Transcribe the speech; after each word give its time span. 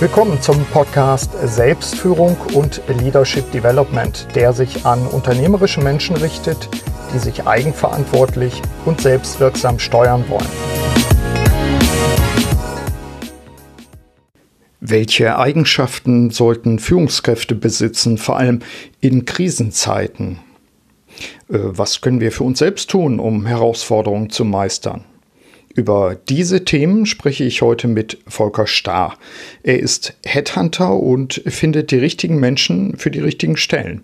Willkommen 0.00 0.40
zum 0.40 0.64
Podcast 0.66 1.32
Selbstführung 1.42 2.36
und 2.54 2.80
Leadership 3.00 3.50
Development, 3.50 4.28
der 4.36 4.52
sich 4.52 4.86
an 4.86 5.04
unternehmerische 5.08 5.80
Menschen 5.80 6.14
richtet, 6.14 6.68
die 7.12 7.18
sich 7.18 7.48
eigenverantwortlich 7.48 8.62
und 8.84 9.00
selbstwirksam 9.00 9.80
steuern 9.80 10.24
wollen. 10.28 10.46
Welche 14.78 15.36
Eigenschaften 15.36 16.30
sollten 16.30 16.78
Führungskräfte 16.78 17.56
besitzen, 17.56 18.18
vor 18.18 18.36
allem 18.36 18.60
in 19.00 19.24
Krisenzeiten? 19.24 20.38
Äh, 21.48 21.58
was 21.58 22.02
können 22.02 22.20
wir 22.20 22.30
für 22.30 22.44
uns 22.44 22.60
selbst 22.60 22.88
tun, 22.88 23.18
um 23.18 23.46
Herausforderungen 23.46 24.30
zu 24.30 24.44
meistern? 24.44 25.04
Über 25.78 26.16
diese 26.28 26.64
Themen 26.64 27.06
spreche 27.06 27.44
ich 27.44 27.62
heute 27.62 27.86
mit 27.86 28.18
Volker 28.26 28.66
Starr. 28.66 29.16
Er 29.62 29.78
ist 29.78 30.16
Headhunter 30.26 30.92
und 30.92 31.40
findet 31.46 31.92
die 31.92 31.98
richtigen 31.98 32.40
Menschen 32.40 32.96
für 32.96 33.12
die 33.12 33.20
richtigen 33.20 33.56
Stellen. 33.56 34.02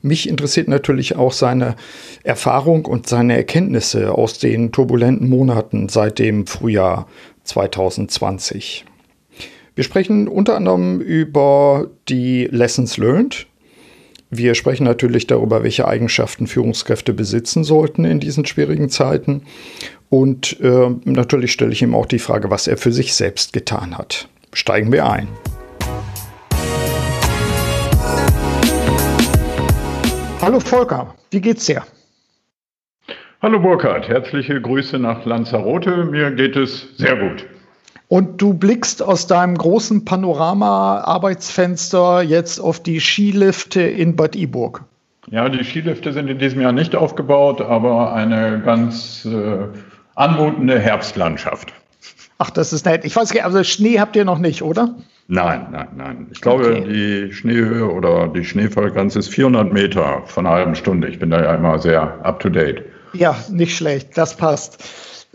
Mich 0.00 0.26
interessiert 0.26 0.68
natürlich 0.68 1.14
auch 1.14 1.34
seine 1.34 1.76
Erfahrung 2.24 2.86
und 2.86 3.06
seine 3.06 3.36
Erkenntnisse 3.36 4.14
aus 4.14 4.38
den 4.38 4.72
turbulenten 4.72 5.28
Monaten 5.28 5.90
seit 5.90 6.18
dem 6.18 6.46
Frühjahr 6.46 7.06
2020. 7.44 8.86
Wir 9.74 9.84
sprechen 9.84 10.28
unter 10.28 10.56
anderem 10.56 11.02
über 11.02 11.90
die 12.08 12.48
Lessons 12.50 12.96
Learned, 12.96 13.46
wir 14.36 14.54
sprechen 14.54 14.84
natürlich 14.84 15.26
darüber, 15.26 15.62
welche 15.62 15.88
Eigenschaften 15.88 16.46
Führungskräfte 16.46 17.12
besitzen 17.12 17.64
sollten 17.64 18.04
in 18.04 18.20
diesen 18.20 18.44
schwierigen 18.44 18.88
Zeiten. 18.88 19.42
Und 20.08 20.60
äh, 20.60 20.90
natürlich 21.04 21.52
stelle 21.52 21.72
ich 21.72 21.82
ihm 21.82 21.94
auch 21.94 22.06
die 22.06 22.18
Frage, 22.18 22.50
was 22.50 22.66
er 22.66 22.76
für 22.76 22.92
sich 22.92 23.14
selbst 23.14 23.52
getan 23.52 23.98
hat. 23.98 24.28
Steigen 24.52 24.92
wir 24.92 25.08
ein. 25.10 25.28
Hallo 30.40 30.60
Volker, 30.60 31.14
wie 31.30 31.40
geht's 31.40 31.66
dir? 31.66 31.82
Hallo 33.42 33.60
Burkhard, 33.60 34.08
herzliche 34.08 34.60
Grüße 34.60 34.98
nach 34.98 35.24
Lanzarote. 35.24 36.04
Mir 36.04 36.30
geht 36.30 36.56
es 36.56 36.88
sehr 36.96 37.16
gut. 37.16 37.46
Und 38.08 38.40
du 38.40 38.54
blickst 38.54 39.02
aus 39.02 39.26
deinem 39.26 39.58
großen 39.58 40.04
Panorama-Arbeitsfenster 40.04 42.22
jetzt 42.22 42.60
auf 42.60 42.80
die 42.80 43.00
Skilifte 43.00 43.82
in 43.82 44.14
Bad 44.14 44.36
Iburg. 44.36 44.84
Ja, 45.28 45.48
die 45.48 45.64
Skilifte 45.64 46.12
sind 46.12 46.28
in 46.28 46.38
diesem 46.38 46.60
Jahr 46.60 46.70
nicht 46.70 46.94
aufgebaut, 46.94 47.60
aber 47.60 48.12
eine 48.12 48.62
ganz 48.64 49.24
äh, 49.24 49.58
anmutende 50.14 50.78
Herbstlandschaft. 50.78 51.72
Ach, 52.38 52.50
das 52.50 52.72
ist 52.72 52.86
nett. 52.86 53.04
Ich 53.04 53.16
weiß 53.16 53.30
gar 53.30 53.38
nicht, 53.38 53.44
also 53.44 53.64
Schnee 53.64 53.98
habt 53.98 54.14
ihr 54.14 54.24
noch 54.24 54.38
nicht, 54.38 54.62
oder? 54.62 54.94
Nein, 55.26 55.66
nein, 55.72 55.88
nein. 55.96 56.28
Ich 56.30 56.40
glaube, 56.40 56.70
okay. 56.70 56.84
die 56.86 57.32
Schneehöhe 57.32 57.90
oder 57.90 58.28
die 58.28 58.44
Schneefallgrenze 58.44 59.18
ist 59.18 59.26
400 59.28 59.72
Meter 59.72 60.22
von 60.26 60.46
einer 60.46 60.54
halben 60.54 60.76
Stunde. 60.76 61.08
Ich 61.08 61.18
bin 61.18 61.30
da 61.30 61.42
ja 61.42 61.52
immer 61.54 61.80
sehr 61.80 62.24
up 62.24 62.38
to 62.38 62.48
date. 62.48 62.84
Ja, 63.12 63.34
nicht 63.50 63.76
schlecht. 63.76 64.16
Das 64.16 64.36
passt. 64.36 64.78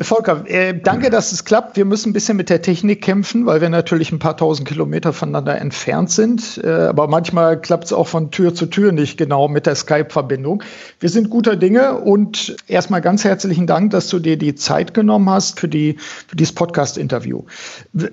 Volker, 0.03 0.44
äh, 0.47 0.73
danke, 0.73 1.09
dass 1.09 1.31
es 1.31 1.45
klappt. 1.45 1.75
Wir 1.75 1.85
müssen 1.85 2.09
ein 2.09 2.13
bisschen 2.13 2.38
mit 2.38 2.49
der 2.49 2.61
Technik 2.61 3.02
kämpfen, 3.02 3.45
weil 3.45 3.61
wir 3.61 3.69
natürlich 3.69 4.11
ein 4.11 4.19
paar 4.19 4.38
tausend 4.38 4.67
Kilometer 4.67 5.13
voneinander 5.13 5.59
entfernt 5.59 6.11
sind. 6.11 6.61
Äh, 6.63 6.69
aber 6.69 7.07
manchmal 7.07 7.59
klappt 7.59 7.85
es 7.85 7.94
auch 7.94 8.07
von 8.07 8.31
Tür 8.31 8.53
zu 8.53 8.67
Tür 8.67 8.91
nicht 8.91 9.17
genau 9.17 9.47
mit 9.47 9.66
der 9.66 9.75
Skype-Verbindung. 9.75 10.63
Wir 10.99 11.09
sind 11.09 11.29
guter 11.29 11.55
Dinge 11.55 11.97
und 11.97 12.55
erstmal 12.67 13.02
ganz 13.02 13.23
herzlichen 13.23 13.67
Dank, 13.67 13.91
dass 13.91 14.07
du 14.07 14.19
dir 14.19 14.38
die 14.38 14.55
Zeit 14.55 14.94
genommen 14.94 15.29
hast 15.29 15.59
für, 15.59 15.67
die, 15.67 15.97
für 16.27 16.35
dieses 16.35 16.53
Podcast-Interview. 16.55 17.44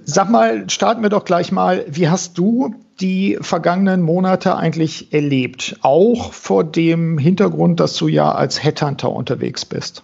Sag 0.04 0.30
mal, 0.30 0.68
starten 0.68 1.02
wir 1.02 1.10
doch 1.10 1.24
gleich 1.24 1.52
mal. 1.52 1.84
Wie 1.88 2.08
hast 2.08 2.38
du 2.38 2.74
die 3.00 3.38
vergangenen 3.40 4.02
Monate 4.02 4.56
eigentlich 4.56 5.12
erlebt? 5.12 5.76
Auch 5.82 6.32
vor 6.32 6.64
dem 6.64 7.18
Hintergrund, 7.18 7.80
dass 7.80 7.96
du 7.96 8.08
ja 8.08 8.32
als 8.32 8.62
Headhunter 8.62 9.10
unterwegs 9.12 9.64
bist. 9.64 10.02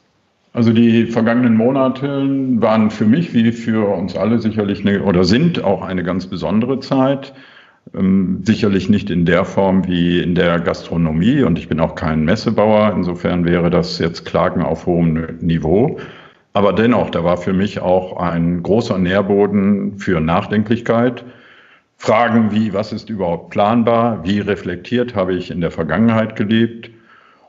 Also 0.54 0.72
die 0.72 1.06
vergangenen 1.06 1.56
Monate 1.56 2.06
waren 2.60 2.88
für 2.90 3.06
mich 3.06 3.34
wie 3.34 3.50
für 3.50 3.88
uns 3.88 4.16
alle 4.16 4.38
sicherlich 4.38 4.86
eine, 4.86 5.02
oder 5.02 5.24
sind 5.24 5.64
auch 5.64 5.82
eine 5.82 6.04
ganz 6.04 6.28
besondere 6.28 6.78
Zeit. 6.78 7.34
Ähm, 7.92 8.40
sicherlich 8.44 8.88
nicht 8.88 9.10
in 9.10 9.26
der 9.26 9.44
Form 9.44 9.84
wie 9.88 10.20
in 10.20 10.36
der 10.36 10.60
Gastronomie 10.60 11.42
und 11.42 11.58
ich 11.58 11.68
bin 11.68 11.80
auch 11.80 11.96
kein 11.96 12.24
Messebauer. 12.24 12.92
Insofern 12.96 13.44
wäre 13.44 13.68
das 13.68 13.98
jetzt 13.98 14.24
Klagen 14.26 14.62
auf 14.62 14.86
hohem 14.86 15.38
Niveau. 15.40 15.98
Aber 16.52 16.72
dennoch, 16.72 17.10
da 17.10 17.24
war 17.24 17.36
für 17.36 17.52
mich 17.52 17.80
auch 17.80 18.16
ein 18.18 18.62
großer 18.62 18.96
Nährboden 18.96 19.98
für 19.98 20.20
Nachdenklichkeit. 20.20 21.24
Fragen 21.96 22.52
wie, 22.52 22.72
was 22.72 22.92
ist 22.92 23.10
überhaupt 23.10 23.50
planbar? 23.50 24.24
Wie 24.24 24.38
reflektiert 24.38 25.16
habe 25.16 25.34
ich 25.34 25.50
in 25.50 25.60
der 25.60 25.72
Vergangenheit 25.72 26.36
gelebt? 26.36 26.93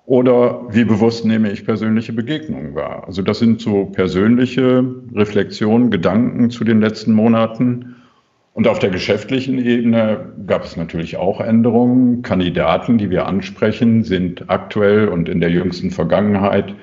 Oder 0.06 0.62
wie 0.70 0.86
bewusst 0.86 1.26
nehme 1.26 1.52
ich 1.52 1.66
persönliche 1.66 2.14
Begegnungen 2.14 2.76
wahr? 2.76 3.04
Also 3.08 3.22
das 3.22 3.40
sind 3.40 3.60
so 3.60 3.86
persönliche 3.86 4.84
Reflexionen, 5.16 5.90
Gedanken 5.90 6.52
zu 6.52 6.64
den 6.64 6.80
letzten 6.80 7.14
Monaten. 7.14 7.96
Und 8.54 8.68
auf 8.68 8.80
der 8.80 8.92
geschäftlichen 8.92 9.58
Ebene 9.58 10.34
gab 10.46 10.64
es 10.64 10.78
natürlich 10.78 11.18
auch 11.18 11.42
Änderungen. 11.42 12.22
Kandidaten, 12.22 12.98
die 12.98 13.10
wir 13.10 13.26
ansprechen, 13.26 14.04
sind 14.04 14.50
aktuell 14.50 15.08
und 15.08 15.28
in 15.28 15.42
der 15.42 15.50
jüngsten 15.50 15.90
Vergangenheit 15.90 16.76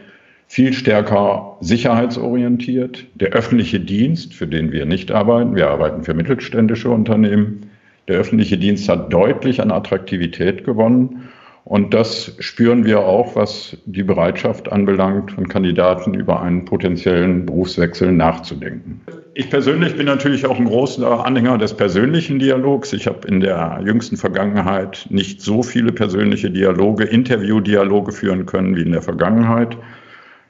viel 0.48 0.72
stärker 0.72 1.56
sicherheitsorientiert. 1.60 3.06
Der 3.14 3.30
öffentliche 3.30 3.80
Dienst, 3.80 4.34
für 4.34 4.46
den 4.46 4.72
wir 4.72 4.84
nicht 4.84 5.12
arbeiten, 5.12 5.54
wir 5.54 5.70
arbeiten 5.70 6.02
für 6.02 6.12
mittelständische 6.12 6.90
Unternehmen, 6.90 7.70
der 8.08 8.18
öffentliche 8.18 8.58
Dienst 8.58 8.88
hat 8.88 9.12
deutlich 9.12 9.62
an 9.62 9.70
Attraktivität 9.70 10.64
gewonnen. 10.64 11.28
Und 11.64 11.94
das 11.94 12.34
spüren 12.40 12.84
wir 12.84 13.00
auch, 13.00 13.36
was 13.36 13.76
die 13.86 14.02
Bereitschaft 14.02 14.72
anbelangt, 14.72 15.30
von 15.30 15.48
Kandidaten 15.48 16.12
über 16.12 16.42
einen 16.42 16.64
potenziellen 16.64 17.46
Berufswechsel 17.46 18.10
nachzudenken. 18.10 19.00
Ich 19.34 19.48
persönlich 19.48 19.96
bin 19.96 20.06
natürlich 20.06 20.44
auch 20.44 20.58
ein 20.58 20.64
großer 20.64 21.24
Anhänger 21.24 21.58
des 21.58 21.74
persönlichen 21.74 22.40
Dialogs. 22.40 22.92
Ich 22.92 23.06
habe 23.06 23.28
in 23.28 23.40
der 23.40 23.80
jüngsten 23.84 24.16
Vergangenheit 24.16 25.06
nicht 25.08 25.40
so 25.40 25.62
viele 25.62 25.92
persönliche 25.92 26.50
Dialoge, 26.50 27.04
Interviewdialoge 27.04 28.10
führen 28.10 28.44
können 28.44 28.74
wie 28.74 28.82
in 28.82 28.92
der 28.92 29.02
Vergangenheit. 29.02 29.78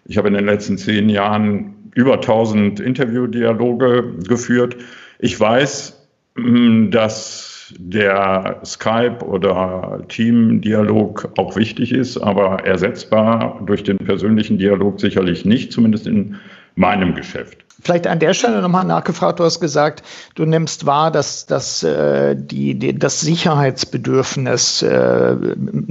Ich 0.06 0.16
habe 0.16 0.28
in 0.28 0.34
den 0.34 0.46
letzten 0.46 0.78
zehn 0.78 1.10
Jahren 1.10 1.74
über 1.94 2.14
1000 2.14 2.80
Interviewdialoge 2.80 4.14
geführt. 4.26 4.76
Ich 5.18 5.38
weiß, 5.38 6.08
hm, 6.36 6.90
dass 6.90 7.51
der 7.78 8.60
Skype 8.64 9.18
oder 9.24 10.02
Team-Dialog 10.08 11.32
auch 11.36 11.56
wichtig 11.56 11.92
ist, 11.92 12.18
aber 12.18 12.64
ersetzbar 12.64 13.60
durch 13.66 13.82
den 13.82 13.98
persönlichen 13.98 14.58
Dialog 14.58 15.00
sicherlich 15.00 15.44
nicht, 15.44 15.72
zumindest 15.72 16.06
in 16.06 16.36
meinem 16.74 17.14
Geschäft. 17.14 17.58
Vielleicht 17.82 18.06
an 18.06 18.20
der 18.20 18.32
Stelle 18.32 18.62
nochmal 18.62 18.84
nachgefragt, 18.84 19.40
du 19.40 19.44
hast 19.44 19.58
gesagt, 19.58 20.04
du 20.36 20.44
nimmst 20.44 20.86
wahr, 20.86 21.10
dass, 21.10 21.46
dass 21.46 21.82
äh, 21.82 22.36
die, 22.36 22.78
die, 22.78 22.96
das 22.96 23.20
Sicherheitsbedürfnis 23.20 24.82
äh, 24.82 25.36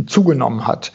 zugenommen 0.07 0.67
hat. 0.67 0.93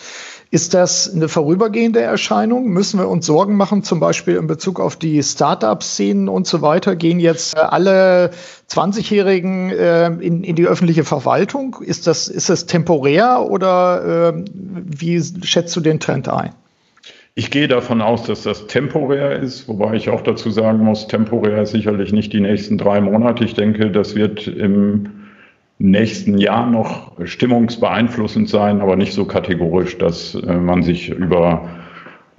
Ist 0.51 0.75
das 0.75 1.13
eine 1.13 1.29
vorübergehende 1.29 2.01
Erscheinung? 2.01 2.69
Müssen 2.69 3.01
wir 3.01 3.09
uns 3.09 3.27
Sorgen 3.27 3.57
machen, 3.57 3.83
zum 3.83 3.99
Beispiel 3.99 4.37
in 4.37 4.47
Bezug 4.47 4.79
auf 4.79 4.95
die 4.95 5.21
Start-up-Szenen 5.23 6.29
und 6.29 6.47
so 6.47 6.63
weiter? 6.63 6.95
Gehen 6.95 7.19
jetzt 7.19 7.57
äh, 7.57 7.61
alle 7.61 8.31
20-Jährigen 8.71 9.71
äh, 9.71 10.07
in, 10.07 10.45
in 10.45 10.55
die 10.55 10.67
öffentliche 10.67 11.03
Verwaltung? 11.03 11.77
Ist 11.81 12.07
das, 12.07 12.29
ist 12.29 12.49
das 12.49 12.67
temporär 12.67 13.45
oder 13.49 14.35
äh, 14.35 14.45
wie 14.55 15.21
schätzt 15.45 15.75
du 15.75 15.81
den 15.81 15.99
Trend 15.99 16.29
ein? 16.29 16.53
Ich 17.35 17.51
gehe 17.51 17.69
davon 17.69 18.01
aus, 18.01 18.23
dass 18.23 18.45
das 18.45 18.67
temporär 18.67 19.39
ist, 19.41 19.69
wobei 19.69 19.95
ich 19.95 20.09
auch 20.09 20.23
dazu 20.23 20.51
sagen 20.51 20.79
muss, 20.79 21.07
temporär 21.09 21.63
ist 21.63 21.73
sicherlich 21.73 22.13
nicht 22.13 22.33
die 22.33 22.41
nächsten 22.41 22.79
drei 22.79 23.01
Monate. 23.01 23.45
Ich 23.45 23.53
denke, 23.53 23.91
das 23.91 24.15
wird 24.15 24.47
im 24.47 25.16
nächsten 25.79 26.39
Jahr 26.39 26.67
noch 26.67 27.13
stimmungsbeeinflussend 27.25 28.49
sein, 28.49 28.81
aber 28.81 28.97
nicht 28.97 29.13
so 29.13 29.25
kategorisch, 29.25 29.99
dass 29.99 30.35
äh, 30.35 30.55
man 30.55 30.83
sich 30.83 31.11
über 31.11 31.69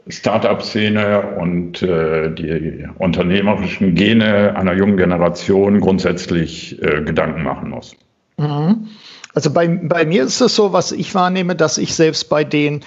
Start-up-Szene 0.08 1.36
und 1.38 1.82
äh, 1.82 2.32
die 2.34 2.88
unternehmerischen 2.98 3.94
Gene 3.94 4.56
einer 4.56 4.74
jungen 4.74 4.98
Generation 4.98 5.82
grundsätzlich 5.82 6.82
äh, 6.82 7.02
Gedanken 7.04 7.44
machen 7.44 7.70
muss. 7.70 7.96
Mhm. 8.38 8.88
Also 9.34 9.52
bei, 9.52 9.68
bei 9.68 10.06
mir 10.06 10.24
ist 10.24 10.42
es 10.42 10.56
so, 10.56 10.74
was 10.74 10.92
ich 10.92 11.14
wahrnehme, 11.14 11.56
dass 11.56 11.78
ich 11.78 11.94
selbst 11.94 12.30
bei 12.30 12.44
den 12.44 12.82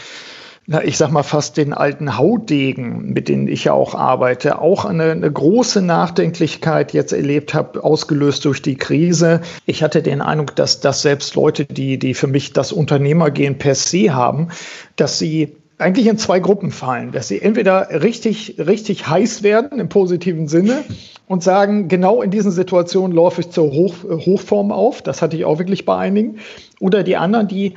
na, 0.66 0.84
ich 0.84 0.96
sag 0.96 1.10
mal 1.10 1.22
fast 1.22 1.56
den 1.56 1.72
alten 1.72 2.16
Hautdegen, 2.16 3.12
mit 3.12 3.28
denen 3.28 3.48
ich 3.48 3.64
ja 3.64 3.72
auch 3.72 3.94
arbeite, 3.94 4.60
auch 4.60 4.84
eine, 4.84 5.10
eine 5.10 5.30
große 5.30 5.82
Nachdenklichkeit 5.82 6.92
jetzt 6.92 7.12
erlebt 7.12 7.54
habe, 7.54 7.82
ausgelöst 7.82 8.44
durch 8.44 8.62
die 8.62 8.76
Krise. 8.76 9.40
Ich 9.66 9.82
hatte 9.82 10.02
den 10.02 10.20
Eindruck, 10.20 10.54
dass, 10.54 10.80
dass 10.80 11.02
selbst 11.02 11.34
Leute, 11.34 11.64
die, 11.64 11.98
die 11.98 12.14
für 12.14 12.26
mich 12.26 12.52
das 12.52 12.72
Unternehmergehen 12.72 13.58
per 13.58 13.74
se 13.74 14.14
haben, 14.14 14.48
dass 14.96 15.18
sie 15.18 15.56
eigentlich 15.78 16.06
in 16.06 16.18
zwei 16.18 16.40
Gruppen 16.40 16.70
fallen, 16.70 17.10
dass 17.10 17.28
sie 17.28 17.40
entweder 17.40 17.88
richtig, 18.02 18.56
richtig 18.58 19.08
heiß 19.08 19.42
werden 19.42 19.80
im 19.80 19.88
positiven 19.88 20.46
Sinne 20.46 20.84
und 21.26 21.42
sagen, 21.42 21.88
genau 21.88 22.22
in 22.22 22.30
diesen 22.30 22.50
Situationen 22.50 23.16
laufe 23.16 23.40
ich 23.40 23.50
zur 23.50 23.72
Hoch, 23.72 23.94
Hochform 24.04 24.72
auf. 24.72 25.00
Das 25.00 25.22
hatte 25.22 25.36
ich 25.36 25.44
auch 25.46 25.58
wirklich 25.58 25.86
bei 25.86 25.96
einigen. 25.96 26.38
Oder 26.80 27.02
die 27.02 27.16
anderen, 27.16 27.48
die 27.48 27.74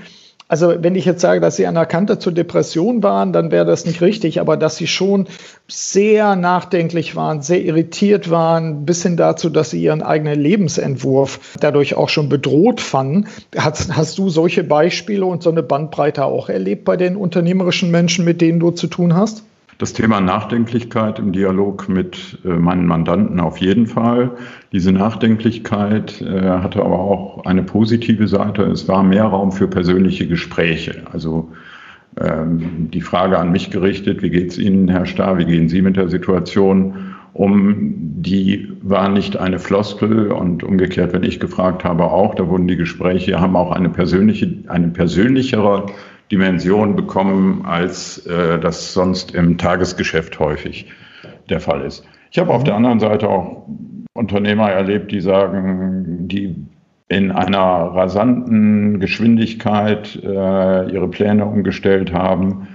also 0.54 0.76
wenn 0.84 0.94
ich 0.94 1.06
jetzt 1.06 1.22
sage, 1.22 1.42
dass 1.42 1.56
sie 1.56 1.66
an 1.66 1.74
der 1.74 1.88
Kante 1.88 2.20
zur 2.20 2.32
Depression 2.32 3.02
waren, 3.02 3.34
dann 3.34 3.50
wäre 3.50 3.66
das 3.66 3.88
nicht 3.88 4.04
richtig, 4.04 4.40
aber 4.40 4.56
dass 4.56 4.76
sie 4.76 4.86
schon 4.86 5.26
sehr 5.68 6.36
nachdenklich 6.36 7.16
waren, 7.16 7.42
sehr 7.42 7.64
irritiert 7.64 8.30
waren, 8.30 8.86
bis 8.86 9.02
hin 9.02 9.18
dazu, 9.18 9.50
dass 9.50 9.72
sie 9.72 9.82
ihren 9.82 10.04
eigenen 10.04 10.40
Lebensentwurf 10.40 11.58
dadurch 11.60 11.96
auch 11.96 12.10
schon 12.10 12.30
bedroht 12.30 12.82
fanden. 12.82 13.26
Hast, 13.58 13.98
hast 13.98 14.20
du 14.20 14.30
solche 14.30 14.64
Beispiele 14.64 15.26
und 15.26 15.42
so 15.42 15.50
eine 15.50 15.64
Bandbreite 15.64 16.24
auch 16.24 16.50
erlebt 16.50 16.86
bei 16.86 16.98
den 16.98 17.16
unternehmerischen 17.16 17.90
Menschen, 17.90 18.24
mit 18.24 18.40
denen 18.40 18.60
du 18.60 18.70
zu 18.70 18.86
tun 18.86 19.16
hast? 19.16 19.44
Das 19.84 19.92
Thema 19.92 20.22
Nachdenklichkeit 20.22 21.20
im 21.20 21.34
Dialog 21.34 21.90
mit 21.90 22.38
äh, 22.46 22.48
meinen 22.48 22.88
Mandanten 22.88 23.42
auf 23.42 23.58
jeden 23.58 23.86
Fall. 23.86 24.32
Diese 24.72 24.94
Nachdenklichkeit 24.94 26.22
äh, 26.22 26.42
hatte 26.42 26.80
aber 26.80 27.00
auch 27.00 27.44
eine 27.44 27.64
positive 27.64 28.30
Seite. 28.30 28.64
Es 28.64 28.88
war 28.88 29.04
mehr 29.04 29.26
Raum 29.26 29.52
für 29.52 29.68
persönliche 29.68 30.26
Gespräche. 30.26 31.04
Also 31.12 31.52
ähm, 32.18 32.92
die 32.94 33.02
Frage 33.02 33.38
an 33.38 33.52
mich 33.52 33.72
gerichtet, 33.72 34.22
wie 34.22 34.30
geht 34.30 34.52
es 34.52 34.58
Ihnen, 34.58 34.88
Herr 34.88 35.06
Starr, 35.06 35.38
wie 35.38 35.44
gehen 35.44 35.68
Sie 35.68 35.82
mit 35.82 35.98
der 35.98 36.08
Situation 36.08 37.16
um? 37.34 37.94
Die 38.22 38.72
war 38.82 39.10
nicht 39.10 39.36
eine 39.36 39.60
Floskel 39.60 40.32
und 40.32 40.64
umgekehrt, 40.64 41.12
wenn 41.12 41.24
ich 41.24 41.42
gefragt 41.42 41.84
habe, 41.84 42.06
auch, 42.06 42.36
da 42.36 42.48
wurden 42.48 42.70
die 42.70 42.78
Gespräche, 42.78 43.42
haben 43.42 43.58
auch 43.58 43.74
eine 43.74 43.90
persönliche, 43.90 44.50
eine 44.70 44.88
persönlichere 44.88 45.88
Dimension 46.32 46.96
bekommen, 46.96 47.66
als 47.66 48.26
äh, 48.26 48.60
das 48.60 48.94
sonst 48.94 49.36
im 49.36 49.58
Tagesgeschäft 49.58 50.40
häufig 50.40 50.88
der 51.50 51.60
Fall 51.60 51.82
ist. 51.82 52.06
Ich 52.32 52.40
habe 52.40 52.52
auf 52.52 52.64
der 52.64 52.76
anderen 52.76 53.00
Seite 53.00 53.30
auch 53.30 53.68
Unternehmer 54.14 54.72
erlebt, 54.72 55.12
die 55.12 55.22
sagen, 55.22 56.28
die 56.28 56.56
in 57.10 57.32
einer 57.32 57.60
rasanten 57.60 59.00
Geschwindigkeit 59.00 60.20
äh, 60.24 60.92
ihre 60.92 61.08
Pläne 61.10 61.46
umgestellt 61.46 62.14
haben. 62.14 62.68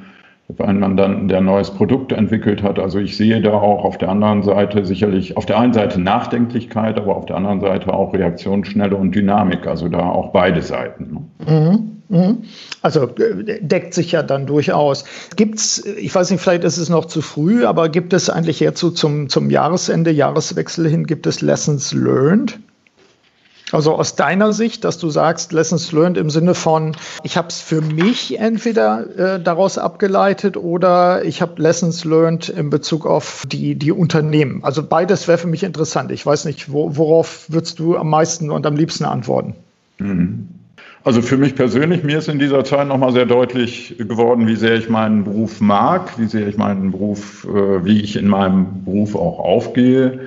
Einen 0.58 0.80
Mandanten, 0.80 1.28
der 1.28 1.38
ein 1.38 1.44
neues 1.44 1.70
Produkt 1.70 2.12
entwickelt 2.12 2.62
hat. 2.62 2.78
Also 2.78 2.98
ich 2.98 3.16
sehe 3.18 3.42
da 3.42 3.52
auch 3.52 3.84
auf 3.84 3.98
der 3.98 4.08
anderen 4.08 4.42
Seite 4.42 4.86
sicherlich, 4.86 5.36
auf 5.36 5.44
der 5.44 5.58
einen 5.58 5.74
Seite 5.74 6.00
Nachdenklichkeit, 6.00 6.98
aber 6.98 7.16
auf 7.16 7.26
der 7.26 7.36
anderen 7.36 7.60
Seite 7.60 7.92
auch 7.92 8.14
Reaktionsschnelle 8.14 8.96
und 8.96 9.14
Dynamik. 9.14 9.66
Also 9.66 9.88
da 9.88 10.08
auch 10.08 10.32
beide 10.32 10.62
Seiten. 10.62 11.28
Ne? 11.46 11.50
Mhm. 11.50 11.97
Mhm. 12.08 12.44
Also 12.81 13.05
äh, 13.16 13.60
deckt 13.60 13.94
sich 13.94 14.12
ja 14.12 14.22
dann 14.22 14.46
durchaus. 14.46 15.05
Gibt's, 15.37 15.84
ich 15.84 16.14
weiß 16.14 16.31
nicht, 16.31 16.40
vielleicht 16.40 16.64
ist 16.64 16.78
es 16.78 16.88
noch 16.88 17.05
zu 17.05 17.20
früh, 17.20 17.66
aber 17.66 17.88
gibt 17.88 18.12
es 18.12 18.31
eigentlich 18.31 18.60
jetzt 18.60 18.81
so 18.81 18.90
zum, 18.90 19.28
zum 19.28 19.50
Jahresende, 19.50 20.10
Jahreswechsel 20.10 20.88
hin, 20.88 21.06
gibt 21.06 21.26
es 21.26 21.40
Lessons 21.40 21.93
learned? 21.93 22.58
Also 23.70 23.94
aus 23.94 24.16
deiner 24.16 24.55
Sicht, 24.55 24.84
dass 24.84 24.96
du 24.96 25.10
sagst, 25.10 25.52
Lessons 25.52 25.93
learned 25.93 26.16
im 26.16 26.31
Sinne 26.31 26.55
von, 26.55 26.96
ich 27.22 27.37
habe 27.37 27.49
es 27.49 27.60
für 27.60 27.82
mich 27.82 28.38
entweder 28.38 29.34
äh, 29.34 29.43
daraus 29.43 29.76
abgeleitet 29.76 30.56
oder 30.56 31.22
ich 31.25 31.43
habe 31.43 31.61
Lessons 31.61 32.06
learned 32.06 32.49
in 32.49 32.70
Bezug 32.70 33.04
auf 33.04 33.44
die, 33.46 33.75
die 33.75 33.93
Unternehmen. 33.93 34.64
Also 34.64 34.82
beides 34.82 35.28
wäre 35.28 35.37
für 35.37 35.49
mich 35.49 35.64
interessant. 35.64 36.11
Ich 36.12 36.25
weiß 36.25 36.46
nicht, 36.46 36.72
wo, 36.72 36.96
worauf 36.96 37.44
würdest 37.49 37.78
du 37.78 37.99
am 37.99 38.08
meisten 38.08 38.50
und 38.50 38.64
am 38.64 38.76
liebsten 38.76 39.04
antworten? 39.04 39.54
Mhm. 39.99 40.49
Also 41.08 41.22
für 41.22 41.38
mich 41.38 41.55
persönlich, 41.55 42.05
mir 42.05 42.19
ist 42.19 42.28
in 42.28 42.38
dieser 42.38 42.64
Zeit 42.64 42.87
nochmal 42.87 43.12
sehr 43.12 43.25
deutlich 43.25 43.94
geworden, 43.96 44.46
wie 44.46 44.56
sehr 44.56 44.75
ich 44.75 44.90
meinen 44.90 45.25
Beruf 45.25 45.58
mag, 45.58 46.19
wie 46.19 46.26
sehr 46.26 46.46
ich 46.46 46.58
meinen 46.58 46.90
Beruf, 46.90 47.46
äh, 47.49 47.82
wie 47.82 48.02
ich 48.02 48.14
in 48.16 48.28
meinem 48.28 48.84
Beruf 48.84 49.16
auch 49.16 49.38
aufgehe, 49.38 50.20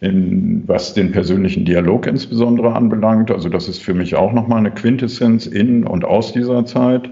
in, 0.00 0.62
was 0.68 0.94
den 0.94 1.10
persönlichen 1.10 1.64
Dialog 1.64 2.06
insbesondere 2.06 2.76
anbelangt. 2.76 3.32
Also 3.32 3.48
das 3.48 3.68
ist 3.68 3.82
für 3.82 3.92
mich 3.92 4.14
auch 4.14 4.32
nochmal 4.32 4.58
eine 4.58 4.70
Quintessenz 4.70 5.46
in 5.46 5.84
und 5.84 6.04
aus 6.04 6.32
dieser 6.32 6.64
Zeit. 6.64 7.10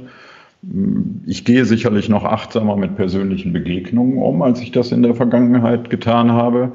Ich 1.26 1.44
gehe 1.44 1.64
sicherlich 1.64 2.08
noch 2.08 2.22
achtsamer 2.22 2.76
mit 2.76 2.94
persönlichen 2.94 3.52
Begegnungen 3.52 4.18
um, 4.18 4.42
als 4.42 4.60
ich 4.60 4.70
das 4.70 4.92
in 4.92 5.02
der 5.02 5.16
Vergangenheit 5.16 5.90
getan 5.90 6.30
habe. 6.30 6.70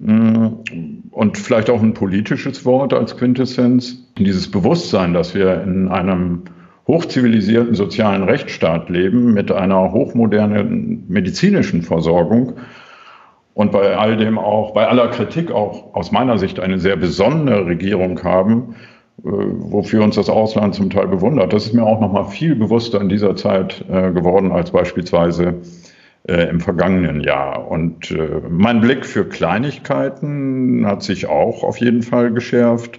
Und 0.00 1.36
vielleicht 1.36 1.68
auch 1.68 1.82
ein 1.82 1.92
politisches 1.92 2.64
Wort 2.64 2.94
als 2.94 3.16
Quintessenz. 3.16 4.06
Dieses 4.16 4.50
Bewusstsein, 4.50 5.12
dass 5.12 5.34
wir 5.34 5.62
in 5.62 5.88
einem 5.88 6.42
hochzivilisierten 6.86 7.74
sozialen 7.74 8.22
Rechtsstaat 8.24 8.88
leben 8.88 9.34
mit 9.34 9.52
einer 9.52 9.92
hochmodernen 9.92 11.04
medizinischen 11.08 11.82
Versorgung 11.82 12.54
und 13.54 13.72
bei 13.72 13.96
all 13.96 14.16
dem 14.16 14.38
auch, 14.38 14.72
bei 14.72 14.88
aller 14.88 15.08
Kritik 15.08 15.50
auch 15.50 15.94
aus 15.94 16.12
meiner 16.12 16.38
Sicht 16.38 16.58
eine 16.60 16.78
sehr 16.78 16.96
besondere 16.96 17.66
Regierung 17.66 18.22
haben, 18.24 18.74
äh, 19.18 19.28
wofür 19.28 20.02
uns 20.02 20.16
das 20.16 20.30
Ausland 20.30 20.74
zum 20.74 20.88
Teil 20.88 21.08
bewundert. 21.08 21.52
Das 21.52 21.66
ist 21.66 21.74
mir 21.74 21.84
auch 21.84 22.00
noch 22.00 22.10
mal 22.10 22.24
viel 22.24 22.54
bewusster 22.54 23.00
in 23.00 23.10
dieser 23.10 23.36
Zeit 23.36 23.84
äh, 23.90 24.12
geworden 24.12 24.50
als 24.50 24.70
beispielsweise 24.70 25.60
äh, 26.28 26.48
im 26.48 26.60
vergangenen 26.60 27.20
Jahr. 27.20 27.68
Und 27.68 28.10
äh, 28.10 28.40
mein 28.48 28.80
Blick 28.80 29.06
für 29.06 29.24
Kleinigkeiten 29.24 30.86
hat 30.86 31.02
sich 31.02 31.26
auch 31.26 31.62
auf 31.62 31.78
jeden 31.78 32.02
Fall 32.02 32.32
geschärft. 32.32 32.98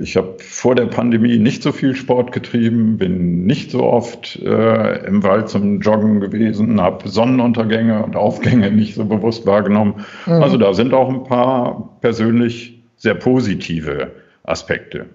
Ich 0.00 0.16
habe 0.16 0.36
vor 0.38 0.74
der 0.74 0.86
Pandemie 0.86 1.38
nicht 1.38 1.62
so 1.62 1.72
viel 1.72 1.94
Sport 1.94 2.32
getrieben, 2.32 2.96
bin 2.96 3.44
nicht 3.44 3.70
so 3.70 3.82
oft 3.82 4.36
äh, 4.36 5.06
im 5.06 5.22
Wald 5.22 5.50
zum 5.50 5.80
Joggen 5.80 6.20
gewesen, 6.20 6.80
habe 6.80 7.06
Sonnenuntergänge 7.06 8.02
und 8.02 8.16
Aufgänge 8.16 8.70
nicht 8.70 8.94
so 8.94 9.04
bewusst 9.04 9.46
wahrgenommen. 9.46 10.06
Mhm. 10.24 10.32
Also 10.32 10.56
da 10.56 10.72
sind 10.72 10.94
auch 10.94 11.10
ein 11.10 11.24
paar 11.24 11.90
persönlich 12.00 12.82
sehr 12.96 13.14
positive 13.14 14.12
Aspekte. 14.44 15.06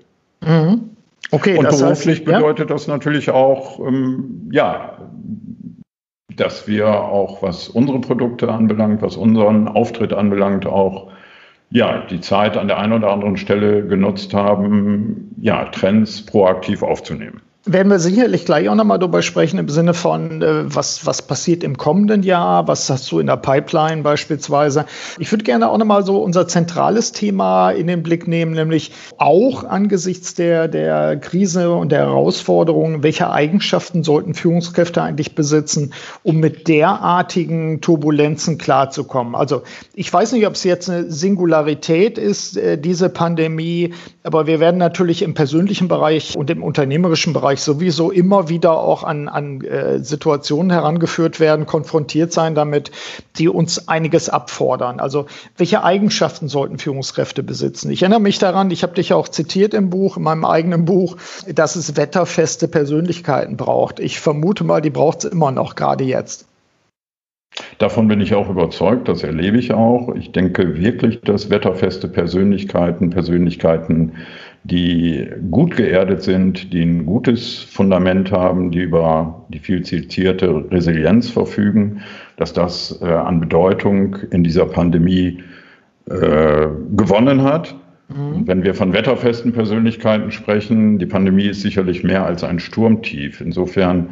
Mhm. 0.41 0.91
Okay, 1.31 1.57
und 1.57 1.67
beruflich 1.67 2.19
heißt, 2.19 2.25
bedeutet 2.25 2.69
ja? 2.69 2.75
das 2.75 2.87
natürlich 2.87 3.31
auch, 3.31 3.79
ähm, 3.79 4.49
ja, 4.51 4.92
dass 6.35 6.67
wir 6.67 6.87
auch, 6.87 7.41
was 7.41 7.67
unsere 7.69 7.99
Produkte 7.99 8.51
anbelangt, 8.51 9.01
was 9.01 9.17
unseren 9.17 9.67
Auftritt 9.67 10.13
anbelangt, 10.13 10.65
auch 10.65 11.11
ja, 11.69 12.05
die 12.05 12.21
Zeit 12.21 12.55
an 12.55 12.67
der 12.67 12.77
einen 12.77 12.93
oder 12.93 13.11
anderen 13.11 13.37
Stelle 13.37 13.87
genutzt 13.87 14.33
haben, 14.33 15.35
ja, 15.41 15.65
Trends 15.65 16.25
proaktiv 16.25 16.83
aufzunehmen. 16.83 17.41
Werden 17.65 17.89
wir 17.89 17.99
sicherlich 17.99 18.43
gleich 18.43 18.67
auch 18.67 18.75
nochmal 18.75 18.99
darüber 18.99 19.21
sprechen, 19.21 19.57
im 19.57 19.69
Sinne 19.69 19.93
von, 19.93 20.41
äh, 20.41 20.75
was, 20.75 21.05
was 21.05 21.21
passiert 21.21 21.63
im 21.63 21.77
kommenden 21.77 22.21
Jahr, 22.21 22.67
was 22.67 22.89
hast 22.89 23.09
du 23.09 23.19
in 23.19 23.27
der 23.27 23.37
Pipeline 23.37 24.01
beispielsweise. 24.01 24.85
Ich 25.17 25.31
würde 25.31 25.45
gerne 25.45 25.69
auch 25.69 25.77
nochmal 25.77 26.03
so 26.03 26.21
unser 26.21 26.45
zentrales 26.49 27.13
Thema 27.13 27.71
in 27.71 27.87
den 27.87 28.03
Blick 28.03 28.27
nehmen, 28.27 28.51
nämlich 28.51 28.91
auch 29.17 29.63
angesichts 29.63 30.33
der, 30.33 30.67
der 30.67 31.15
Krise 31.15 31.71
und 31.71 31.93
der 31.93 31.99
Herausforderungen, 31.99 33.01
welche 33.01 33.31
Eigenschaften 33.31 34.03
sollten 34.03 34.33
Führungskräfte 34.33 35.01
eigentlich 35.01 35.33
besitzen, 35.33 35.93
um 36.21 36.41
mit 36.41 36.67
derartigen 36.67 37.79
Turbulenzen 37.79 38.57
klarzukommen. 38.57 39.35
Also 39.35 39.63
ich 39.93 40.11
weiß 40.11 40.33
nicht, 40.33 40.45
ob 40.47 40.55
es 40.55 40.65
jetzt 40.65 40.89
eine 40.89 41.09
Singularität 41.09 42.17
ist, 42.17 42.57
äh, 42.57 42.77
diese 42.77 43.07
Pandemie, 43.07 43.93
aber 44.23 44.47
wir 44.47 44.59
werden 44.59 44.79
natürlich 44.79 45.21
im 45.21 45.33
persönlichen 45.33 45.87
Bereich 45.87 46.35
und 46.35 46.49
im 46.49 46.61
unternehmerischen 46.61 47.31
Bereich 47.31 47.52
Bereich 47.53 47.61
sowieso 47.61 48.09
immer 48.09 48.49
wieder 48.49 48.79
auch 48.79 49.03
an, 49.03 49.27
an 49.27 49.61
äh, 49.61 49.99
Situationen 49.99 50.71
herangeführt 50.71 51.39
werden, 51.39 51.67
konfrontiert 51.67 52.33
sein 52.33 52.55
damit, 52.55 52.91
die 53.37 53.47
uns 53.47 53.87
einiges 53.87 54.27
abfordern. 54.27 54.99
Also 54.99 55.27
welche 55.57 55.83
Eigenschaften 55.83 56.47
sollten 56.47 56.79
Führungskräfte 56.79 57.43
besitzen? 57.43 57.91
Ich 57.91 58.01
erinnere 58.01 58.21
mich 58.21 58.39
daran, 58.39 58.71
ich 58.71 58.81
habe 58.81 58.95
dich 58.95 59.13
auch 59.13 59.27
zitiert 59.27 59.75
im 59.75 59.91
Buch, 59.91 60.17
in 60.17 60.23
meinem 60.23 60.45
eigenen 60.45 60.85
Buch, 60.85 61.17
dass 61.47 61.75
es 61.75 61.95
wetterfeste 61.95 62.67
Persönlichkeiten 62.67 63.55
braucht. 63.55 63.99
Ich 63.99 64.19
vermute 64.19 64.63
mal, 64.63 64.81
die 64.81 64.89
braucht 64.89 65.23
es 65.23 65.31
immer 65.31 65.51
noch, 65.51 65.75
gerade 65.75 66.03
jetzt. 66.03 66.47
Davon 67.77 68.07
bin 68.07 68.19
ich 68.19 68.33
auch 68.33 68.49
überzeugt, 68.49 69.07
das 69.07 69.23
erlebe 69.23 69.57
ich 69.57 69.73
auch. 69.73 70.15
Ich 70.15 70.31
denke 70.31 70.75
wirklich, 70.75 71.21
dass 71.21 71.51
wetterfeste 71.51 72.07
Persönlichkeiten, 72.07 73.11
Persönlichkeiten, 73.11 74.13
die 74.63 75.27
gut 75.51 75.75
geerdet 75.75 76.23
sind, 76.23 76.71
die 76.71 76.83
ein 76.83 77.05
gutes 77.05 77.59
Fundament 77.59 78.31
haben, 78.31 78.71
die 78.71 78.79
über 78.79 79.45
die 79.49 79.59
viel 79.59 79.83
zitierte 79.83 80.65
Resilienz 80.71 81.29
verfügen, 81.29 82.01
dass 82.37 82.53
das 82.53 83.01
äh, 83.01 83.05
an 83.05 83.41
Bedeutung 83.41 84.15
in 84.31 84.43
dieser 84.43 84.65
Pandemie 84.65 85.43
äh, 86.09 86.67
gewonnen 86.95 87.43
hat. 87.43 87.75
Mhm. 88.07 88.47
Wenn 88.47 88.63
wir 88.63 88.73
von 88.73 88.93
wetterfesten 88.93 89.51
Persönlichkeiten 89.51 90.31
sprechen, 90.31 90.97
die 90.97 91.05
Pandemie 91.05 91.47
ist 91.47 91.61
sicherlich 91.61 92.03
mehr 92.03 92.25
als 92.25 92.43
ein 92.43 92.59
Sturmtief. 92.59 93.41
Insofern, 93.41 94.09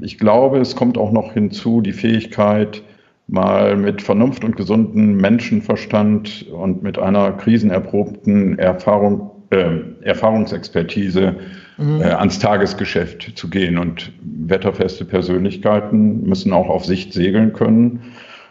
ich 0.00 0.18
glaube, 0.18 0.58
es 0.58 0.76
kommt 0.76 0.96
auch 0.96 1.10
noch 1.10 1.32
hinzu 1.32 1.80
die 1.80 1.92
Fähigkeit, 1.92 2.82
mal 3.26 3.76
mit 3.76 4.02
Vernunft 4.02 4.42
und 4.44 4.56
gesundem 4.56 5.16
Menschenverstand 5.16 6.46
und 6.50 6.82
mit 6.82 6.98
einer 6.98 7.32
krisenerprobten 7.32 8.58
Erfahrung 8.58 9.30
äh, 9.50 9.78
Erfahrungsexpertise 10.02 11.36
mhm. 11.78 12.00
äh, 12.00 12.04
ans 12.04 12.38
Tagesgeschäft 12.38 13.32
zu 13.36 13.48
gehen. 13.48 13.78
Und 13.78 14.12
wetterfeste 14.22 15.04
Persönlichkeiten 15.04 16.22
müssen 16.22 16.52
auch 16.52 16.68
auf 16.68 16.84
Sicht 16.84 17.12
segeln 17.12 17.52
können. 17.52 18.00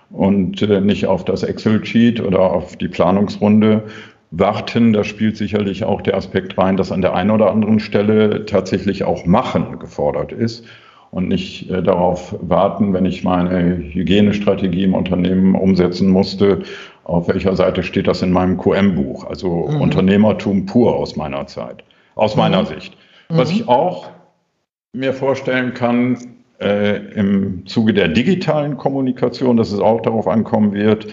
und 0.10 0.62
äh, 0.62 0.82
nicht 0.82 1.06
auf 1.08 1.26
das 1.26 1.44
Excel-Sheet 1.44 2.22
oder 2.22 2.40
auf 2.40 2.78
die 2.78 2.88
Planungsrunde 2.88 3.84
warten. 4.32 4.94
Da 4.94 5.04
spielt 5.04 5.38
sicherlich 5.38 5.84
auch 5.84 6.02
der 6.02 6.16
Aspekt 6.16 6.58
rein, 6.58 6.78
dass 6.78 6.92
an 6.92 7.02
der 7.02 7.14
einen 7.14 7.32
oder 7.32 7.52
anderen 7.52 7.80
Stelle 7.80 8.46
tatsächlich 8.46 9.04
auch 9.04 9.26
Machen 9.26 9.80
gefordert 9.80 10.32
ist 10.32 10.66
und 11.12 11.28
nicht 11.28 11.70
äh, 11.70 11.82
darauf 11.82 12.36
warten, 12.42 12.94
wenn 12.94 13.06
ich 13.06 13.24
meine 13.24 13.78
Hygienestrategie 13.78 14.84
im 14.84 14.94
Unternehmen 14.94 15.56
umsetzen 15.56 16.10
musste, 16.10 16.64
auf 17.08 17.30
welcher 17.30 17.56
Seite 17.56 17.84
steht 17.84 18.08
das 18.08 18.22
in 18.22 18.32
meinem 18.32 18.58
QM-Buch. 18.58 19.26
Also 19.26 19.68
mhm. 19.70 19.82
Unternehmertum 19.82 20.66
pur 20.66 20.96
aus 20.96 21.16
meiner 21.16 21.48
Zeit, 21.48 21.84
aus 22.16 22.36
mhm. 22.36 22.42
meiner 22.42 22.66
Sicht. 22.66 22.98
Was 23.30 23.50
mhm. 23.50 23.56
ich 23.56 23.68
auch 23.68 24.10
mir 24.94 25.14
vorstellen 25.14 25.74
kann, 25.74 26.18
äh, 26.60 26.98
im 27.14 27.66
Zuge 27.66 27.94
der 27.94 28.10
digitalen 28.10 28.78
Kommunikation, 28.78 29.58
dass 29.58 29.72
es 29.72 29.80
auch 29.80 30.02
darauf 30.02 30.28
ankommen 30.28 30.74
wird, 30.74 31.08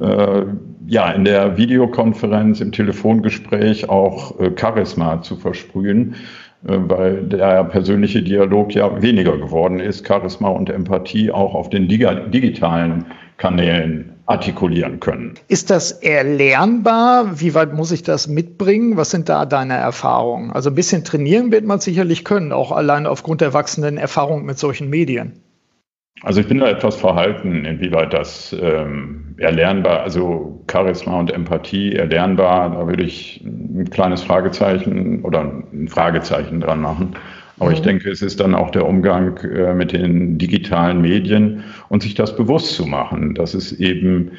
äh, 0.00 0.44
ja, 0.86 1.10
in 1.10 1.24
der 1.24 1.58
Videokonferenz, 1.58 2.60
im 2.60 2.72
Telefongespräch 2.72 3.88
auch 3.88 4.38
äh, 4.40 4.52
Charisma 4.58 5.20
zu 5.20 5.36
versprühen, 5.36 6.14
weil 6.62 7.22
der 7.24 7.64
persönliche 7.64 8.22
Dialog 8.22 8.74
ja 8.74 9.00
weniger 9.00 9.36
geworden 9.36 9.80
ist, 9.80 10.06
Charisma 10.06 10.48
und 10.48 10.70
Empathie 10.70 11.30
auch 11.30 11.54
auf 11.54 11.70
den 11.70 11.88
digitalen 11.88 13.06
Kanälen 13.36 14.12
artikulieren 14.26 15.00
können. 15.00 15.34
Ist 15.48 15.70
das 15.70 15.92
erlernbar? 15.92 17.40
Wie 17.40 17.54
weit 17.54 17.72
muss 17.72 17.92
ich 17.92 18.02
das 18.02 18.28
mitbringen? 18.28 18.96
Was 18.96 19.10
sind 19.10 19.28
da 19.28 19.46
deine 19.46 19.74
Erfahrungen? 19.74 20.50
Also 20.50 20.70
ein 20.70 20.74
bisschen 20.74 21.04
trainieren 21.04 21.50
wird 21.50 21.64
man 21.64 21.80
sicherlich 21.80 22.24
können, 22.24 22.52
auch 22.52 22.72
allein 22.72 23.06
aufgrund 23.06 23.40
der 23.40 23.54
wachsenden 23.54 23.96
Erfahrung 23.96 24.44
mit 24.44 24.58
solchen 24.58 24.90
Medien. 24.90 25.40
Also 26.22 26.40
ich 26.40 26.48
bin 26.48 26.58
da 26.58 26.68
etwas 26.68 26.96
verhalten, 26.96 27.64
inwieweit 27.64 28.12
das 28.12 28.54
ähm, 28.60 29.36
erlernbar, 29.38 30.02
also 30.02 30.64
Charisma 30.70 31.18
und 31.18 31.30
Empathie 31.30 31.94
erlernbar, 31.94 32.70
da 32.70 32.86
würde 32.86 33.04
ich 33.04 33.40
ein 33.44 33.88
kleines 33.90 34.22
Fragezeichen 34.22 35.22
oder 35.22 35.42
ein 35.72 35.86
Fragezeichen 35.88 36.60
dran 36.60 36.80
machen. 36.80 37.14
Aber 37.60 37.72
ich 37.72 37.80
mhm. 37.80 37.84
denke, 37.84 38.10
es 38.10 38.22
ist 38.22 38.40
dann 38.40 38.54
auch 38.54 38.70
der 38.70 38.86
Umgang 38.86 39.36
äh, 39.38 39.74
mit 39.74 39.92
den 39.92 40.38
digitalen 40.38 41.00
Medien 41.00 41.64
und 41.88 42.02
sich 42.02 42.14
das 42.14 42.36
bewusst 42.36 42.74
zu 42.74 42.86
machen, 42.86 43.34
dass 43.34 43.54
es 43.54 43.72
eben 43.72 44.32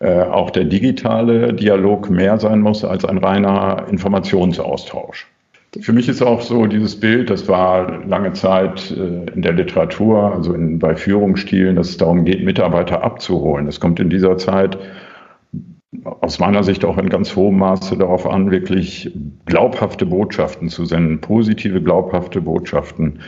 äh, 0.00 0.22
auch 0.22 0.50
der 0.50 0.64
digitale 0.64 1.52
Dialog 1.52 2.08
mehr 2.08 2.38
sein 2.38 2.60
muss 2.60 2.84
als 2.84 3.04
ein 3.04 3.18
reiner 3.18 3.86
Informationsaustausch. 3.90 5.26
Für 5.80 5.92
mich 5.92 6.08
ist 6.08 6.22
auch 6.22 6.40
so 6.40 6.66
dieses 6.66 6.98
Bild, 6.98 7.30
das 7.30 7.48
war 7.48 8.04
lange 8.04 8.32
Zeit 8.32 8.90
äh, 8.90 9.30
in 9.32 9.42
der 9.42 9.52
Literatur, 9.52 10.34
also 10.34 10.52
in, 10.54 10.78
bei 10.78 10.96
Führungsstilen, 10.96 11.76
dass 11.76 11.90
es 11.90 11.96
darum 11.96 12.24
geht, 12.24 12.44
Mitarbeiter 12.44 13.02
abzuholen. 13.02 13.66
Es 13.66 13.80
kommt 13.80 14.00
in 14.00 14.10
dieser 14.10 14.36
Zeit 14.38 14.78
aus 16.20 16.38
meiner 16.38 16.62
Sicht 16.62 16.84
auch 16.84 16.98
in 16.98 17.08
ganz 17.08 17.34
hohem 17.34 17.58
Maße 17.58 17.96
darauf 17.96 18.26
an, 18.26 18.50
wirklich 18.50 19.12
glaubhafte 19.46 20.06
Botschaften 20.06 20.68
zu 20.68 20.84
senden, 20.84 21.20
positive, 21.20 21.82
glaubhafte 21.82 22.40
Botschaften. 22.40 23.20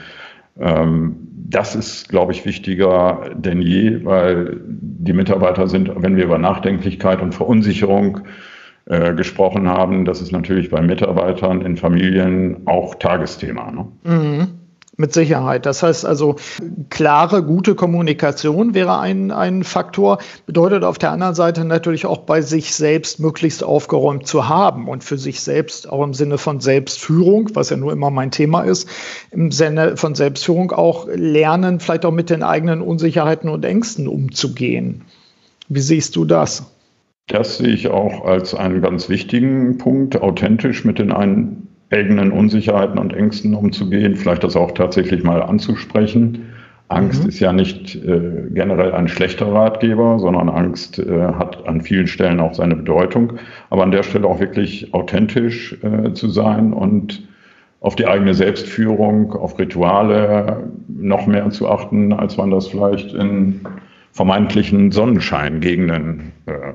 Ähm, 0.58 1.16
das 1.48 1.74
ist, 1.74 2.08
glaube 2.08 2.32
ich, 2.32 2.44
wichtiger 2.44 3.30
denn 3.34 3.60
je, 3.60 4.04
weil 4.04 4.60
die 4.66 5.12
Mitarbeiter 5.12 5.68
sind, 5.68 5.90
wenn 5.96 6.16
wir 6.16 6.24
über 6.24 6.38
Nachdenklichkeit 6.38 7.22
und 7.22 7.34
Verunsicherung 7.34 8.18
äh, 8.18 8.49
gesprochen 8.90 9.68
haben, 9.68 10.04
das 10.04 10.20
ist 10.20 10.32
natürlich 10.32 10.70
bei 10.70 10.80
Mitarbeitern 10.80 11.62
in 11.62 11.76
Familien 11.76 12.66
auch 12.66 12.96
Tagesthema. 12.96 13.70
Ne? 13.70 13.86
Mhm. 14.02 14.48
Mit 14.96 15.14
Sicherheit. 15.14 15.64
Das 15.64 15.82
heißt 15.82 16.04
also, 16.04 16.36
klare, 16.90 17.42
gute 17.42 17.74
Kommunikation 17.74 18.74
wäre 18.74 18.98
ein, 18.98 19.30
ein 19.30 19.64
Faktor. 19.64 20.18
Bedeutet 20.44 20.84
auf 20.84 20.98
der 20.98 21.12
anderen 21.12 21.34
Seite 21.34 21.64
natürlich 21.64 22.04
auch 22.04 22.18
bei 22.18 22.42
sich 22.42 22.74
selbst 22.74 23.18
möglichst 23.18 23.64
aufgeräumt 23.64 24.26
zu 24.26 24.48
haben 24.48 24.88
und 24.88 25.02
für 25.02 25.16
sich 25.16 25.40
selbst 25.40 25.88
auch 25.88 26.04
im 26.04 26.12
Sinne 26.12 26.36
von 26.36 26.60
Selbstführung, 26.60 27.48
was 27.54 27.70
ja 27.70 27.78
nur 27.78 27.92
immer 27.92 28.10
mein 28.10 28.30
Thema 28.30 28.62
ist, 28.62 28.88
im 29.30 29.52
Sinne 29.52 29.96
von 29.96 30.14
Selbstführung 30.14 30.72
auch 30.72 31.06
lernen, 31.08 31.80
vielleicht 31.80 32.04
auch 32.04 32.12
mit 32.12 32.28
den 32.28 32.42
eigenen 32.42 32.82
Unsicherheiten 32.82 33.48
und 33.48 33.64
Ängsten 33.64 34.06
umzugehen. 34.06 35.04
Wie 35.68 35.80
siehst 35.80 36.16
du 36.16 36.26
das? 36.26 36.66
Das 37.30 37.58
sehe 37.58 37.68
ich 37.68 37.88
auch 37.88 38.24
als 38.24 38.56
einen 38.56 38.82
ganz 38.82 39.08
wichtigen 39.08 39.78
Punkt, 39.78 40.20
authentisch 40.20 40.84
mit 40.84 40.98
den 40.98 41.12
eigenen 41.12 42.32
Unsicherheiten 42.32 42.98
und 42.98 43.12
Ängsten 43.14 43.54
umzugehen, 43.54 44.16
vielleicht 44.16 44.42
das 44.42 44.56
auch 44.56 44.72
tatsächlich 44.72 45.22
mal 45.22 45.40
anzusprechen. 45.40 46.46
Angst 46.88 47.22
mhm. 47.22 47.28
ist 47.28 47.38
ja 47.38 47.52
nicht 47.52 47.94
äh, 47.94 48.48
generell 48.50 48.90
ein 48.90 49.06
schlechter 49.06 49.46
Ratgeber, 49.46 50.18
sondern 50.18 50.48
Angst 50.48 50.98
äh, 50.98 51.20
hat 51.20 51.68
an 51.68 51.82
vielen 51.82 52.08
Stellen 52.08 52.40
auch 52.40 52.52
seine 52.52 52.74
Bedeutung. 52.74 53.34
Aber 53.70 53.84
an 53.84 53.92
der 53.92 54.02
Stelle 54.02 54.26
auch 54.26 54.40
wirklich 54.40 54.92
authentisch 54.92 55.78
äh, 55.84 56.12
zu 56.12 56.28
sein 56.28 56.72
und 56.72 57.28
auf 57.80 57.94
die 57.94 58.08
eigene 58.08 58.34
Selbstführung, 58.34 59.34
auf 59.34 59.56
Rituale 59.56 60.68
noch 60.88 61.28
mehr 61.28 61.48
zu 61.50 61.68
achten, 61.68 62.12
als 62.12 62.36
man 62.36 62.50
das 62.50 62.66
vielleicht 62.66 63.14
in 63.14 63.60
vermeintlichen 64.10 64.90
Sonnenscheingegenden 64.90 66.32
äh, 66.46 66.72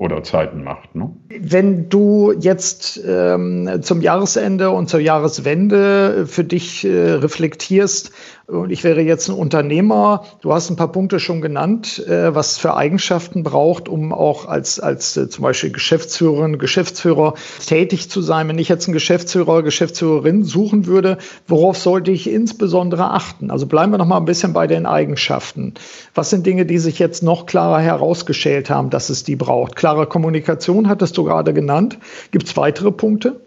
oder 0.00 0.22
Zeiten 0.22 0.64
macht. 0.64 0.94
Ne? 0.94 1.10
Wenn 1.28 1.90
du 1.90 2.32
jetzt 2.32 2.98
ähm, 3.06 3.82
zum 3.82 4.00
Jahresende 4.00 4.70
und 4.70 4.88
zur 4.88 5.00
Jahreswende 5.00 6.26
für 6.26 6.42
dich 6.42 6.86
äh, 6.86 7.10
reflektierst, 7.10 8.10
und 8.50 8.70
ich 8.70 8.84
wäre 8.84 9.00
jetzt 9.00 9.28
ein 9.28 9.34
Unternehmer, 9.34 10.24
du 10.40 10.52
hast 10.52 10.70
ein 10.70 10.76
paar 10.76 10.90
Punkte 10.92 11.20
schon 11.20 11.40
genannt, 11.40 12.04
äh, 12.06 12.34
was 12.34 12.58
für 12.58 12.74
Eigenschaften 12.74 13.42
braucht, 13.42 13.88
um 13.88 14.12
auch 14.12 14.46
als, 14.46 14.80
als 14.80 15.16
äh, 15.16 15.28
zum 15.28 15.42
Beispiel 15.42 15.70
Geschäftsführerin, 15.70 16.58
Geschäftsführer 16.58 17.34
tätig 17.64 18.10
zu 18.10 18.22
sein. 18.22 18.48
Wenn 18.48 18.58
ich 18.58 18.68
jetzt 18.68 18.86
einen 18.86 18.94
Geschäftsführer, 18.94 19.62
Geschäftsführerin 19.62 20.44
suchen 20.44 20.86
würde, 20.86 21.18
worauf 21.46 21.76
sollte 21.76 22.10
ich 22.10 22.28
insbesondere 22.28 23.10
achten? 23.10 23.50
Also 23.50 23.66
bleiben 23.66 23.92
wir 23.92 23.98
noch 23.98 24.06
mal 24.06 24.18
ein 24.18 24.24
bisschen 24.24 24.52
bei 24.52 24.66
den 24.66 24.86
Eigenschaften. 24.86 25.74
Was 26.14 26.30
sind 26.30 26.44
Dinge, 26.44 26.66
die 26.66 26.78
sich 26.78 26.98
jetzt 26.98 27.22
noch 27.22 27.46
klarer 27.46 27.80
herausgestellt 27.80 28.70
haben, 28.70 28.90
dass 28.90 29.10
es 29.10 29.22
die 29.24 29.36
braucht? 29.36 29.76
Klare 29.76 30.06
Kommunikation 30.06 30.88
hattest 30.88 31.16
du 31.16 31.24
gerade 31.24 31.54
genannt. 31.54 31.98
Gibt 32.32 32.46
es 32.46 32.56
weitere 32.56 32.90
Punkte? 32.90 33.40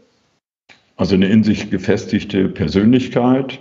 Also 0.95 1.15
eine 1.15 1.27
in 1.27 1.43
sich 1.43 1.69
gefestigte 1.69 2.47
Persönlichkeit, 2.49 3.59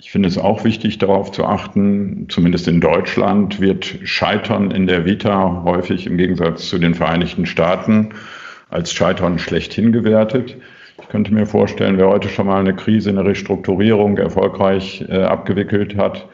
ich 0.00 0.10
finde 0.10 0.30
es 0.30 0.38
auch 0.38 0.64
wichtig, 0.64 0.96
darauf 0.96 1.30
zu 1.30 1.44
achten, 1.44 2.24
zumindest 2.30 2.66
in 2.68 2.80
Deutschland 2.80 3.60
wird 3.60 3.98
Scheitern 4.04 4.70
in 4.70 4.86
der 4.86 5.04
Vita 5.04 5.62
häufig 5.64 6.06
im 6.06 6.16
Gegensatz 6.16 6.70
zu 6.70 6.78
den 6.78 6.94
Vereinigten 6.94 7.44
Staaten 7.44 8.08
als 8.70 8.94
Scheitern 8.94 9.38
schlechthin 9.38 9.92
gewertet. 9.92 10.56
Ich 11.02 11.08
könnte 11.08 11.34
mir 11.34 11.44
vorstellen, 11.44 11.98
wer 11.98 12.08
heute 12.08 12.30
schon 12.30 12.46
mal 12.46 12.60
eine 12.60 12.74
Krise, 12.74 13.10
eine 13.10 13.26
Restrukturierung 13.26 14.16
erfolgreich 14.16 15.04
äh, 15.06 15.22
abgewickelt 15.22 15.96
hat, 15.98 16.26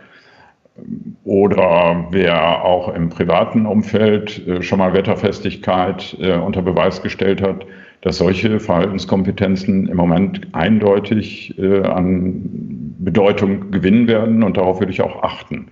oder 1.25 2.07
wer 2.11 2.65
auch 2.65 2.95
im 2.95 3.09
privaten 3.09 3.67
Umfeld 3.67 4.47
äh, 4.47 4.63
schon 4.63 4.79
mal 4.79 4.93
Wetterfestigkeit 4.93 6.17
äh, 6.21 6.35
unter 6.35 6.63
Beweis 6.63 7.03
gestellt 7.03 7.43
hat, 7.43 7.67
dass 8.03 8.19
solche 8.19 8.61
Verhaltenskompetenzen 8.61 9.89
im 9.89 9.97
Moment 9.97 10.49
eindeutig 10.53 11.59
äh, 11.59 11.83
an 11.83 12.95
Bedeutung 12.99 13.71
gewinnen 13.71 14.09
werden 14.09 14.43
und 14.43 14.57
darauf 14.57 14.81
würde 14.81 14.93
ich 14.93 15.03
auch 15.03 15.23
achten. 15.23 15.69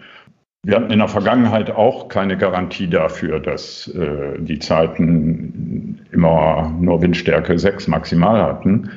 Wir 0.64 0.76
hatten 0.76 0.90
in 0.90 0.98
der 0.98 1.08
Vergangenheit 1.08 1.70
auch 1.70 2.08
keine 2.08 2.38
Garantie 2.38 2.88
dafür, 2.88 3.38
dass 3.38 3.86
äh, 3.88 4.38
die 4.38 4.58
Zeiten 4.58 6.00
immer 6.10 6.74
nur 6.80 7.02
Windstärke 7.02 7.58
6 7.58 7.88
maximal 7.88 8.42
hatten. 8.42 8.90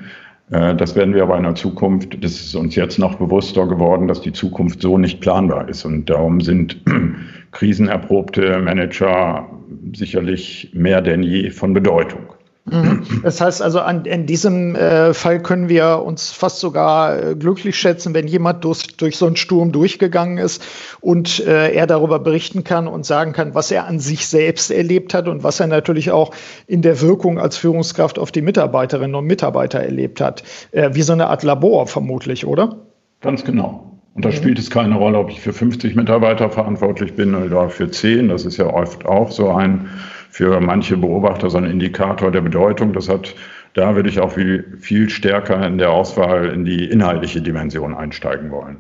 Äh, 0.52 0.76
das 0.76 0.96
werden 0.96 1.14
wir 1.14 1.24
aber 1.24 1.38
in 1.38 1.44
der 1.44 1.56
Zukunft, 1.56 2.24
das 2.24 2.32
ist 2.32 2.56
uns 2.56 2.76
jetzt 2.76 3.00
noch 3.00 3.16
bewusster 3.16 3.68
geworden, 3.68 4.08
dass 4.08 4.22
die 4.22 4.32
Zukunft 4.32 4.82
so 4.82 4.98
nicht 4.98 5.20
planbar 5.20 5.68
ist. 5.68 5.84
Und 5.84 6.10
darum 6.10 6.40
sind 6.40 6.82
krisenerprobte 7.52 8.60
Manager 8.60 9.50
sicherlich 9.94 10.72
mehr 10.74 11.02
denn 11.02 11.22
je 11.22 11.50
von 11.50 11.74
Bedeutung. 11.74 12.37
Mhm. 12.70 13.04
Das 13.24 13.42
heißt 13.42 13.62
also, 13.62 13.80
an, 13.80 14.06
in 14.06 14.26
diesem 14.26 14.76
äh, 14.76 15.14
Fall 15.14 15.42
können 15.42 15.70
wir 15.70 16.04
uns 16.04 16.32
fast 16.32 16.60
sogar 16.60 17.32
äh, 17.32 17.36
glücklich 17.36 17.78
schätzen, 17.78 18.14
wenn 18.14 18.28
jemand 18.28 18.64
durch, 18.64 18.98
durch 18.98 19.18
so 19.18 19.26
einen 19.26 19.36
Sturm 19.36 19.72
durchgegangen 19.72 20.38
ist 20.38 20.64
und 21.02 21.40
äh, 21.46 21.72
er 21.74 21.88
darüber 21.88 22.20
berichten 22.20 22.64
kann 22.64 22.88
und 22.88 23.06
sagen 23.06 23.34
kann, 23.34 23.56
was 23.56 23.72
er 23.72 23.88
an 23.88 24.00
sich 24.00 24.28
selbst 24.28 24.72
erlebt 24.72 25.14
hat 25.14 25.28
und 25.28 25.44
was 25.44 25.60
er 25.60 25.68
natürlich 25.68 26.12
auch 26.12 26.32
in 26.68 26.82
der 26.82 27.02
Wirkung 27.02 27.40
als 27.40 27.58
Führungskraft 27.58 28.20
auf 28.20 28.32
die 28.32 28.42
Mitarbeiterinnen 28.42 29.16
und 29.16 29.26
Mitarbeiter 29.26 29.80
erlebt 29.80 30.22
hat. 30.22 30.44
Äh, 30.72 30.92
wie 30.94 31.02
so 31.02 31.14
eine 31.14 31.28
Art 31.28 31.44
Labor 31.44 31.88
vermutlich, 31.88 32.46
oder? 32.46 32.78
Ganz 33.22 33.44
genau. 33.44 34.00
Und 34.18 34.26
da 34.26 34.30
mhm. 34.30 34.34
spielt 34.34 34.60
es 34.60 34.72
keine 34.72 34.96
Rolle, 34.96 35.20
ob 35.20 35.30
ich 35.30 35.40
für 35.40 35.54
50 35.54 35.96
Mitarbeiter 35.96 36.50
verantwortlich 36.50 37.14
bin 37.14 37.36
oder 37.36 37.70
für 37.70 37.90
10. 37.90 38.30
Das 38.30 38.46
ist 38.46 38.58
ja 38.58 38.66
oft 38.66 39.06
auch 39.06 39.32
so 39.32 39.52
ein 39.52 39.90
für 40.30 40.60
manche 40.60 40.98
Beobachter 40.98 41.50
so 41.50 41.58
ein 41.58 41.66
Indikator 41.66 42.32
der 42.32 42.42
Bedeutung. 42.42 42.94
Das 42.94 43.10
hat, 43.10 43.36
da 43.74 43.96
würde 43.96 44.10
ich 44.10 44.20
auch 44.20 44.32
viel, 44.32 44.78
viel 44.80 45.10
stärker 45.10 45.66
in 45.66 45.78
der 45.78 45.92
Auswahl 45.92 46.48
in 46.48 46.66
die 46.66 46.86
inhaltliche 46.86 47.42
Dimension 47.42 47.96
einsteigen 47.96 48.52
wollen. 48.52 48.78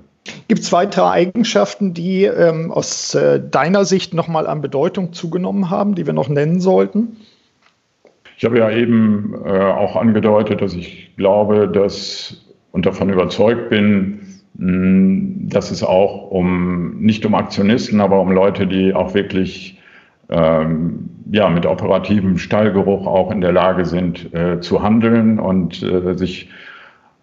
Gibt 0.47 0.61
es 0.61 0.71
weitere 0.71 1.05
Eigenschaften, 1.05 1.93
die 1.93 2.25
ähm, 2.25 2.71
aus 2.71 3.15
äh, 3.15 3.41
deiner 3.41 3.85
Sicht 3.85 4.13
nochmal 4.13 4.47
an 4.47 4.61
Bedeutung 4.61 5.13
zugenommen 5.13 5.69
haben, 5.69 5.95
die 5.95 6.05
wir 6.05 6.13
noch 6.13 6.29
nennen 6.29 6.59
sollten? 6.59 7.17
Ich 8.37 8.45
habe 8.45 8.59
ja 8.59 8.69
eben 8.69 9.33
äh, 9.45 9.49
auch 9.49 9.95
angedeutet, 9.95 10.61
dass 10.61 10.73
ich 10.73 11.15
glaube, 11.17 11.67
dass 11.67 12.43
und 12.71 12.85
davon 12.85 13.09
überzeugt 13.09 13.69
bin, 13.69 14.19
mh, 14.55 15.49
dass 15.49 15.71
es 15.71 15.83
auch 15.83 16.29
um 16.29 16.99
nicht 16.99 17.25
um 17.25 17.33
Aktionisten, 17.33 17.99
aber 17.99 18.21
um 18.21 18.31
Leute, 18.31 18.67
die 18.67 18.93
auch 18.93 19.13
wirklich 19.13 19.81
ähm, 20.29 21.09
ja 21.31 21.49
mit 21.49 21.65
operativem 21.65 22.37
Stallgeruch 22.37 23.05
auch 23.07 23.31
in 23.31 23.41
der 23.41 23.51
Lage 23.51 23.85
sind 23.85 24.33
äh, 24.33 24.59
zu 24.61 24.81
handeln 24.81 25.39
und 25.39 25.81
äh, 25.83 26.15
sich 26.15 26.49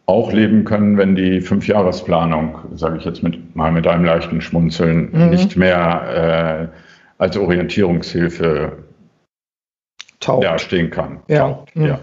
auch 0.07 0.33
leben 0.33 0.65
können, 0.65 0.99
wenn 0.99 1.15
die 1.15 1.41
Fünfjahresplanung, 1.41 2.59
sage 2.75 2.99
ich 2.99 3.05
jetzt 3.05 3.23
mit, 3.23 3.57
mal 3.57 3.73
mit 3.73 3.87
einem 3.87 4.05
leichten 4.05 4.41
Schmunzeln, 4.41 5.11
mhm. 5.13 5.31
nicht 5.31 5.57
mehr 5.57 6.71
äh, 6.71 7.23
als 7.23 7.39
Orientierungshilfe 7.39 8.85
Taugt. 10.21 10.45
dastehen 10.45 10.91
kann. 10.91 11.21
Ja. 11.29 11.39
Taugt, 11.39 11.77
mhm. 11.77 11.87
ja. 11.87 11.99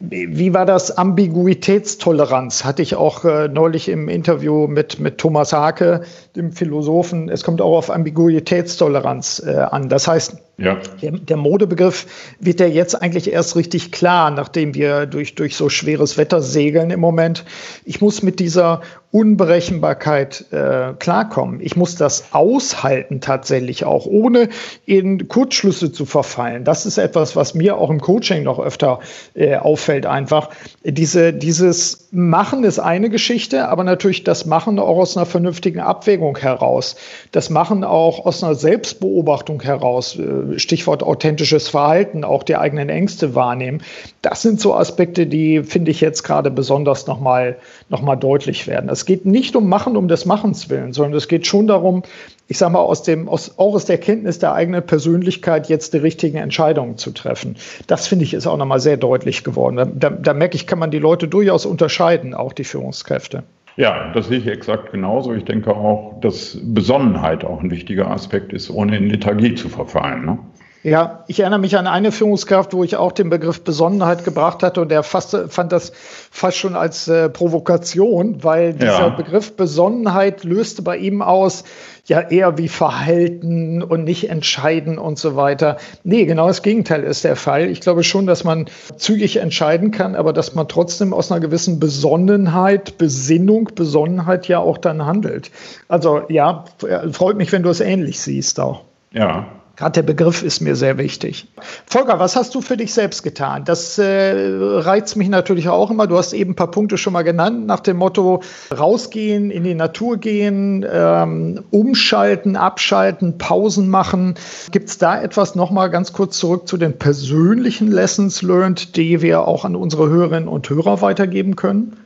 Wie 0.00 0.54
war 0.54 0.64
das 0.64 0.96
Ambiguitätstoleranz? 0.96 2.64
Hatte 2.64 2.82
ich 2.82 2.94
auch 2.94 3.24
äh, 3.24 3.48
neulich 3.48 3.88
im 3.88 4.08
Interview 4.08 4.68
mit, 4.68 5.00
mit 5.00 5.18
Thomas 5.18 5.52
Hake, 5.52 6.02
dem 6.36 6.52
Philosophen. 6.52 7.28
Es 7.28 7.42
kommt 7.42 7.60
auch 7.60 7.76
auf 7.76 7.90
Ambiguitätstoleranz 7.90 9.42
äh, 9.44 9.56
an. 9.56 9.88
Das 9.88 10.06
heißt, 10.06 10.36
ja. 10.56 10.76
der, 11.02 11.12
der, 11.12 11.36
Modebegriff 11.36 12.06
wird 12.38 12.60
ja 12.60 12.66
jetzt 12.66 12.94
eigentlich 12.94 13.32
erst 13.32 13.56
richtig 13.56 13.90
klar, 13.90 14.30
nachdem 14.30 14.74
wir 14.74 15.06
durch, 15.06 15.34
durch 15.34 15.56
so 15.56 15.68
schweres 15.68 16.16
Wetter 16.16 16.42
segeln 16.42 16.90
im 16.90 17.00
Moment. 17.00 17.44
Ich 17.84 18.00
muss 18.00 18.22
mit 18.22 18.38
dieser 18.38 18.82
Unberechenbarkeit 19.10 20.44
äh, 20.52 20.92
klarkommen. 20.98 21.60
Ich 21.62 21.76
muss 21.76 21.96
das 21.96 22.26
aushalten 22.32 23.22
tatsächlich 23.22 23.86
auch, 23.86 24.04
ohne 24.04 24.50
in 24.84 25.28
Kurzschlüsse 25.28 25.92
zu 25.92 26.04
verfallen. 26.04 26.64
Das 26.64 26.84
ist 26.84 26.98
etwas, 26.98 27.34
was 27.34 27.54
mir 27.54 27.78
auch 27.78 27.88
im 27.88 28.02
Coaching 28.02 28.42
noch 28.42 28.58
öfter 28.58 29.00
äh, 29.32 29.56
auffällt 29.56 30.04
einfach. 30.04 30.50
Diese, 30.84 31.32
dieses 31.32 32.08
Machen 32.10 32.64
ist 32.64 32.80
eine 32.80 33.08
Geschichte, 33.08 33.68
aber 33.68 33.82
natürlich 33.82 34.24
das 34.24 34.44
Machen 34.44 34.78
auch 34.78 34.98
aus 34.98 35.16
einer 35.16 35.24
vernünftigen 35.24 35.80
Abwägung 35.80 36.36
heraus. 36.36 36.96
Das 37.32 37.48
Machen 37.48 37.84
auch 37.84 38.26
aus 38.26 38.44
einer 38.44 38.54
Selbstbeobachtung 38.54 39.62
heraus. 39.62 40.18
Äh, 40.18 40.58
Stichwort 40.58 41.02
authentisches 41.02 41.68
Verhalten, 41.68 42.24
auch 42.24 42.42
die 42.42 42.56
eigenen 42.56 42.90
Ängste 42.90 43.34
wahrnehmen. 43.34 43.80
Das 44.20 44.42
sind 44.42 44.60
so 44.60 44.74
Aspekte, 44.74 45.26
die 45.26 45.62
finde 45.62 45.90
ich 45.90 46.02
jetzt 46.02 46.24
gerade 46.24 46.50
besonders 46.50 47.06
nochmal 47.06 47.56
noch 47.88 48.02
mal 48.02 48.16
deutlich 48.16 48.66
werden. 48.66 48.90
Es 48.98 49.04
geht 49.04 49.26
nicht 49.26 49.54
um 49.54 49.68
Machen 49.68 49.96
um 49.96 50.08
des 50.08 50.26
Machens 50.26 50.70
willen, 50.70 50.92
sondern 50.92 51.14
es 51.14 51.28
geht 51.28 51.46
schon 51.46 51.68
darum, 51.68 52.02
ich 52.48 52.58
sage 52.58 52.72
mal, 52.72 52.80
aus 52.80 53.04
dem, 53.04 53.28
aus, 53.28 53.56
auch 53.56 53.74
aus 53.76 53.84
der 53.84 53.98
Kenntnis 53.98 54.40
der 54.40 54.54
eigenen 54.54 54.84
Persönlichkeit 54.84 55.68
jetzt 55.68 55.94
die 55.94 55.98
richtigen 55.98 56.36
Entscheidungen 56.38 56.96
zu 56.96 57.12
treffen. 57.12 57.54
Das 57.86 58.08
finde 58.08 58.24
ich 58.24 58.34
ist 58.34 58.48
auch 58.48 58.56
nochmal 58.56 58.80
sehr 58.80 58.96
deutlich 58.96 59.44
geworden. 59.44 59.76
Da, 59.76 59.84
da, 59.84 60.10
da 60.10 60.34
merke 60.34 60.56
ich, 60.56 60.66
kann 60.66 60.80
man 60.80 60.90
die 60.90 60.98
Leute 60.98 61.28
durchaus 61.28 61.64
unterscheiden, 61.64 62.34
auch 62.34 62.52
die 62.52 62.64
Führungskräfte. 62.64 63.44
Ja, 63.76 64.10
das 64.12 64.26
sehe 64.26 64.38
ich 64.38 64.48
exakt 64.48 64.90
genauso. 64.90 65.32
Ich 65.32 65.44
denke 65.44 65.76
auch, 65.76 66.20
dass 66.20 66.58
Besonnenheit 66.60 67.44
auch 67.44 67.62
ein 67.62 67.70
wichtiger 67.70 68.10
Aspekt 68.10 68.52
ist, 68.52 68.68
ohne 68.68 68.96
in 68.96 69.10
Lethargie 69.10 69.54
zu 69.54 69.68
verfallen. 69.68 70.26
Ne? 70.26 70.38
Ja, 70.84 71.24
ich 71.26 71.40
erinnere 71.40 71.58
mich 71.58 71.76
an 71.76 71.88
eine 71.88 72.12
Führungskraft, 72.12 72.72
wo 72.72 72.84
ich 72.84 72.96
auch 72.96 73.10
den 73.10 73.30
Begriff 73.30 73.62
Besonnenheit 73.62 74.24
gebracht 74.24 74.62
hatte 74.62 74.80
und 74.80 74.90
der 74.90 75.02
fast, 75.02 75.36
fand 75.48 75.72
das 75.72 75.92
fast 76.30 76.56
schon 76.56 76.76
als 76.76 77.08
äh, 77.08 77.28
Provokation, 77.28 78.44
weil 78.44 78.74
dieser 78.74 79.00
ja. 79.00 79.08
Begriff 79.08 79.56
Besonnenheit 79.56 80.44
löste 80.44 80.82
bei 80.82 80.96
ihm 80.96 81.20
aus, 81.20 81.64
ja 82.06 82.20
eher 82.20 82.58
wie 82.58 82.68
Verhalten 82.68 83.82
und 83.82 84.04
nicht 84.04 84.30
entscheiden 84.30 84.98
und 84.98 85.18
so 85.18 85.34
weiter. 85.36 85.78
Nee, 86.04 86.24
genau 86.26 86.46
das 86.46 86.62
Gegenteil 86.62 87.02
ist 87.02 87.24
der 87.24 87.36
Fall. 87.36 87.68
Ich 87.68 87.80
glaube 87.80 88.04
schon, 88.04 88.26
dass 88.26 88.44
man 88.44 88.66
zügig 88.96 89.38
entscheiden 89.38 89.90
kann, 89.90 90.14
aber 90.14 90.32
dass 90.32 90.54
man 90.54 90.68
trotzdem 90.68 91.12
aus 91.12 91.30
einer 91.30 91.40
gewissen 91.40 91.80
Besonnenheit, 91.80 92.98
Besinnung, 92.98 93.70
Besonnenheit 93.74 94.46
ja 94.48 94.60
auch 94.60 94.78
dann 94.78 95.04
handelt. 95.04 95.50
Also 95.88 96.22
ja, 96.28 96.64
freut 97.12 97.36
mich, 97.36 97.50
wenn 97.52 97.64
du 97.64 97.68
es 97.68 97.80
ähnlich 97.80 98.20
siehst 98.20 98.60
auch. 98.60 98.84
Ja, 99.12 99.46
Gerade 99.78 99.92
der 99.92 100.02
Begriff 100.02 100.42
ist 100.42 100.60
mir 100.60 100.74
sehr 100.74 100.98
wichtig. 100.98 101.46
Volker, 101.86 102.18
was 102.18 102.34
hast 102.34 102.52
du 102.56 102.60
für 102.60 102.76
dich 102.76 102.92
selbst 102.92 103.22
getan? 103.22 103.64
Das 103.64 103.96
äh, 103.96 104.34
reizt 104.34 105.14
mich 105.14 105.28
natürlich 105.28 105.68
auch 105.68 105.92
immer. 105.92 106.08
Du 106.08 106.18
hast 106.18 106.32
eben 106.32 106.50
ein 106.50 106.56
paar 106.56 106.72
Punkte 106.72 106.98
schon 106.98 107.12
mal 107.12 107.22
genannt, 107.22 107.64
nach 107.64 107.78
dem 107.78 107.98
Motto 107.98 108.42
rausgehen, 108.76 109.52
in 109.52 109.62
die 109.62 109.76
Natur 109.76 110.16
gehen, 110.16 110.84
ähm, 110.90 111.62
umschalten, 111.70 112.56
abschalten, 112.56 113.38
Pausen 113.38 113.88
machen. 113.88 114.34
Gibt 114.72 114.88
es 114.88 114.98
da 114.98 115.22
etwas 115.22 115.54
nochmal 115.54 115.90
ganz 115.90 116.12
kurz 116.12 116.38
zurück 116.38 116.66
zu 116.66 116.76
den 116.76 116.98
persönlichen 116.98 117.88
Lessons 117.88 118.42
learned, 118.42 118.96
die 118.96 119.22
wir 119.22 119.46
auch 119.46 119.64
an 119.64 119.76
unsere 119.76 120.08
Hörerinnen 120.08 120.48
und 120.48 120.68
Hörer 120.68 121.02
weitergeben 121.02 121.54
können? 121.54 121.96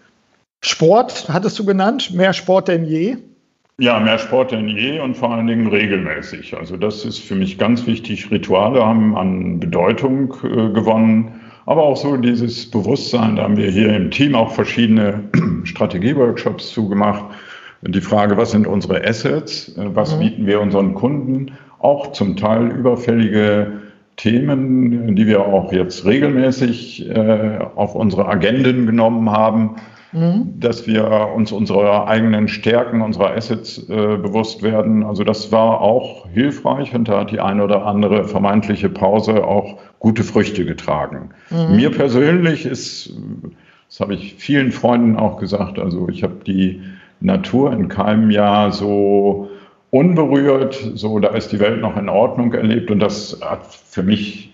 Sport, 0.61 1.30
hattest 1.30 1.58
du 1.58 1.64
genannt, 1.64 2.12
mehr 2.12 2.35
Sport 2.35 2.68
denn 2.68 2.85
je? 2.85 3.16
Ja, 3.83 3.99
mehr 3.99 4.18
Sport 4.18 4.53
denn 4.53 4.68
je 4.68 5.01
und 5.01 5.16
vor 5.16 5.33
allen 5.33 5.49
Dingen 5.49 5.66
regelmäßig. 5.66 6.57
Also 6.57 6.77
das 6.77 7.05
ist 7.05 7.18
für 7.18 7.35
mich 7.35 7.59
ganz 7.59 7.85
wichtig. 7.85 8.31
Rituale 8.31 8.87
haben 8.87 9.16
an 9.16 9.59
Bedeutung 9.59 10.33
äh, 10.45 10.73
gewonnen, 10.73 11.40
aber 11.66 11.83
auch 11.83 11.97
so 11.97 12.16
dieses 12.16 12.71
Bewusstsein, 12.71 13.35
da 13.35 13.42
haben 13.42 13.57
wir 13.57 13.68
hier 13.68 13.92
im 13.92 14.12
Team 14.12 14.37
auch 14.37 14.53
verschiedene 14.53 15.25
Strategieworkshops 15.64 16.71
zugemacht. 16.73 17.25
Die 17.81 18.01
Frage, 18.01 18.37
was 18.37 18.53
sind 18.53 18.68
unsere 18.68 19.05
Assets, 19.05 19.77
äh, 19.77 19.92
was 19.92 20.14
mhm. 20.14 20.21
bieten 20.21 20.47
wir 20.47 20.61
unseren 20.61 20.95
Kunden, 20.95 21.51
auch 21.81 22.12
zum 22.12 22.37
Teil 22.37 22.68
überfällige 22.68 23.81
Themen, 24.16 25.16
die 25.16 25.27
wir 25.27 25.45
auch 25.45 25.73
jetzt 25.73 26.05
regelmäßig 26.05 27.11
äh, 27.11 27.59
auf 27.75 27.97
unsere 27.97 28.27
Agenden 28.29 28.87
genommen 28.87 29.29
haben 29.29 29.75
mhm. 30.12 30.61
dass 30.61 30.87
wir 30.87 31.31
uns 31.35 31.53
unserer 31.53 32.07
eigenen 32.07 32.48
Stärken, 32.48 33.03
unserer 33.03 33.35
Assets 33.35 33.79
äh, 33.88 34.16
bewusst 34.16 34.62
werden. 34.62 35.05
Also 35.05 35.25
das 35.25 35.51
war 35.53 35.81
auch 35.81 36.29
hilfreich 36.33 36.94
und 36.94 37.09
da 37.09 37.20
hat 37.20 37.31
die 37.31 37.40
eine 37.40 37.64
oder 37.64 37.87
andere 37.87 38.25
vermeintliche 38.25 38.88
Pause 38.88 39.44
auch 39.44 39.79
gute 39.98 40.22
Früchte 40.22 40.64
getragen. 40.64 41.31
Mhm. 41.51 41.77
Mir 41.77 41.90
persönlich 41.90 42.66
ist, 42.66 43.12
das 43.88 44.01
habe 44.01 44.14
ich 44.14 44.35
vielen 44.35 44.72
Freunden 44.72 45.16
auch 45.16 45.38
gesagt, 45.38 45.79
also 45.79 46.09
ich 46.09 46.22
habe 46.22 46.37
die 46.46 46.83
Natur 47.20 47.72
in 47.72 47.88
keinem 47.88 48.31
Jahr 48.31 48.72
so 48.72 49.48
unberührt, 49.90 50.75
so 50.94 51.18
da 51.18 51.29
ist 51.29 51.53
die 51.53 51.61
Welt 51.61 51.81
noch 51.81 51.96
in 51.96 52.09
Ordnung 52.09 52.53
erlebt 52.55 52.90
und 52.90 53.01
das 53.01 53.40
hat 53.42 53.66
für 53.66 54.03
mich 54.03 54.52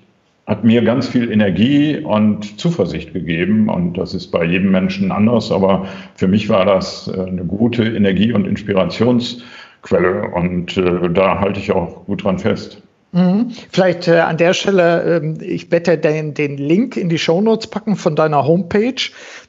hat 0.49 0.65
mir 0.65 0.83
ganz 0.83 1.07
viel 1.07 1.31
Energie 1.31 1.99
und 1.99 2.59
Zuversicht 2.59 3.13
gegeben. 3.13 3.69
Und 3.69 3.99
das 3.99 4.15
ist 4.15 4.29
bei 4.29 4.45
jedem 4.45 4.71
Menschen 4.71 5.13
anders. 5.13 5.53
Aber 5.53 5.87
für 6.15 6.27
mich 6.27 6.49
war 6.49 6.65
das 6.65 7.07
äh, 7.07 7.21
eine 7.21 7.45
gute 7.45 7.85
Energie- 7.85 8.33
und 8.33 8.47
Inspirationsquelle. 8.47 10.31
Und 10.35 10.77
äh, 10.79 11.11
da 11.11 11.39
halte 11.39 11.61
ich 11.61 11.71
auch 11.73 12.07
gut 12.07 12.25
dran 12.25 12.39
fest. 12.39 12.83
Mhm. 13.13 13.53
Vielleicht 13.71 14.07
äh, 14.07 14.19
an 14.19 14.37
der 14.37 14.53
Stelle, 14.53 15.17
ähm, 15.17 15.39
ich 15.41 15.71
werde 15.71 15.97
den, 15.97 16.35
den 16.35 16.59
Link 16.59 16.97
in 16.99 17.09
die 17.09 17.19
Shownotes 17.19 17.69
packen 17.69 17.97
von 17.97 18.17
deiner 18.17 18.47
Homepage. 18.47 19.01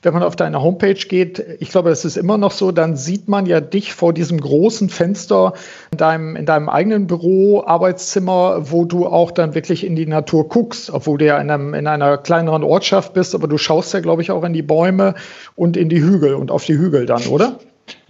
Wenn 0.01 0.13
man 0.13 0.23
auf 0.23 0.37
deine 0.37 0.61
Homepage 0.61 0.93
geht, 0.93 1.45
ich 1.59 1.69
glaube, 1.69 1.89
das 1.89 2.05
ist 2.05 2.15
immer 2.15 2.37
noch 2.37 2.51
so, 2.51 2.71
dann 2.71 2.95
sieht 2.95 3.27
man 3.27 3.45
ja 3.45 3.59
dich 3.59 3.93
vor 3.93 4.13
diesem 4.13 4.39
großen 4.39 4.87
Fenster 4.87 5.53
in 5.91 5.97
deinem, 5.97 6.35
in 6.37 6.45
deinem 6.45 6.69
eigenen 6.69 7.07
Büro, 7.07 7.61
Arbeitszimmer, 7.65 8.71
wo 8.71 8.85
du 8.85 9.05
auch 9.07 9.31
dann 9.31 9.55
wirklich 9.55 9.85
in 9.85 9.97
die 9.97 10.07
Natur 10.07 10.47
guckst, 10.47 10.89
obwohl 10.89 11.17
du 11.17 11.25
ja 11.25 11.37
in, 11.39 11.51
einem, 11.51 11.73
in 11.73 11.85
einer 11.85 12.17
kleineren 12.17 12.63
Ortschaft 12.63 13.13
bist, 13.13 13.35
aber 13.35 13.49
du 13.49 13.57
schaust 13.57 13.93
ja, 13.93 13.99
glaube 13.99 14.21
ich, 14.21 14.31
auch 14.31 14.43
in 14.45 14.53
die 14.53 14.61
Bäume 14.61 15.15
und 15.55 15.75
in 15.75 15.89
die 15.89 16.01
Hügel 16.01 16.35
und 16.35 16.49
auf 16.49 16.63
die 16.63 16.77
Hügel 16.77 17.05
dann, 17.05 17.23
oder? 17.27 17.59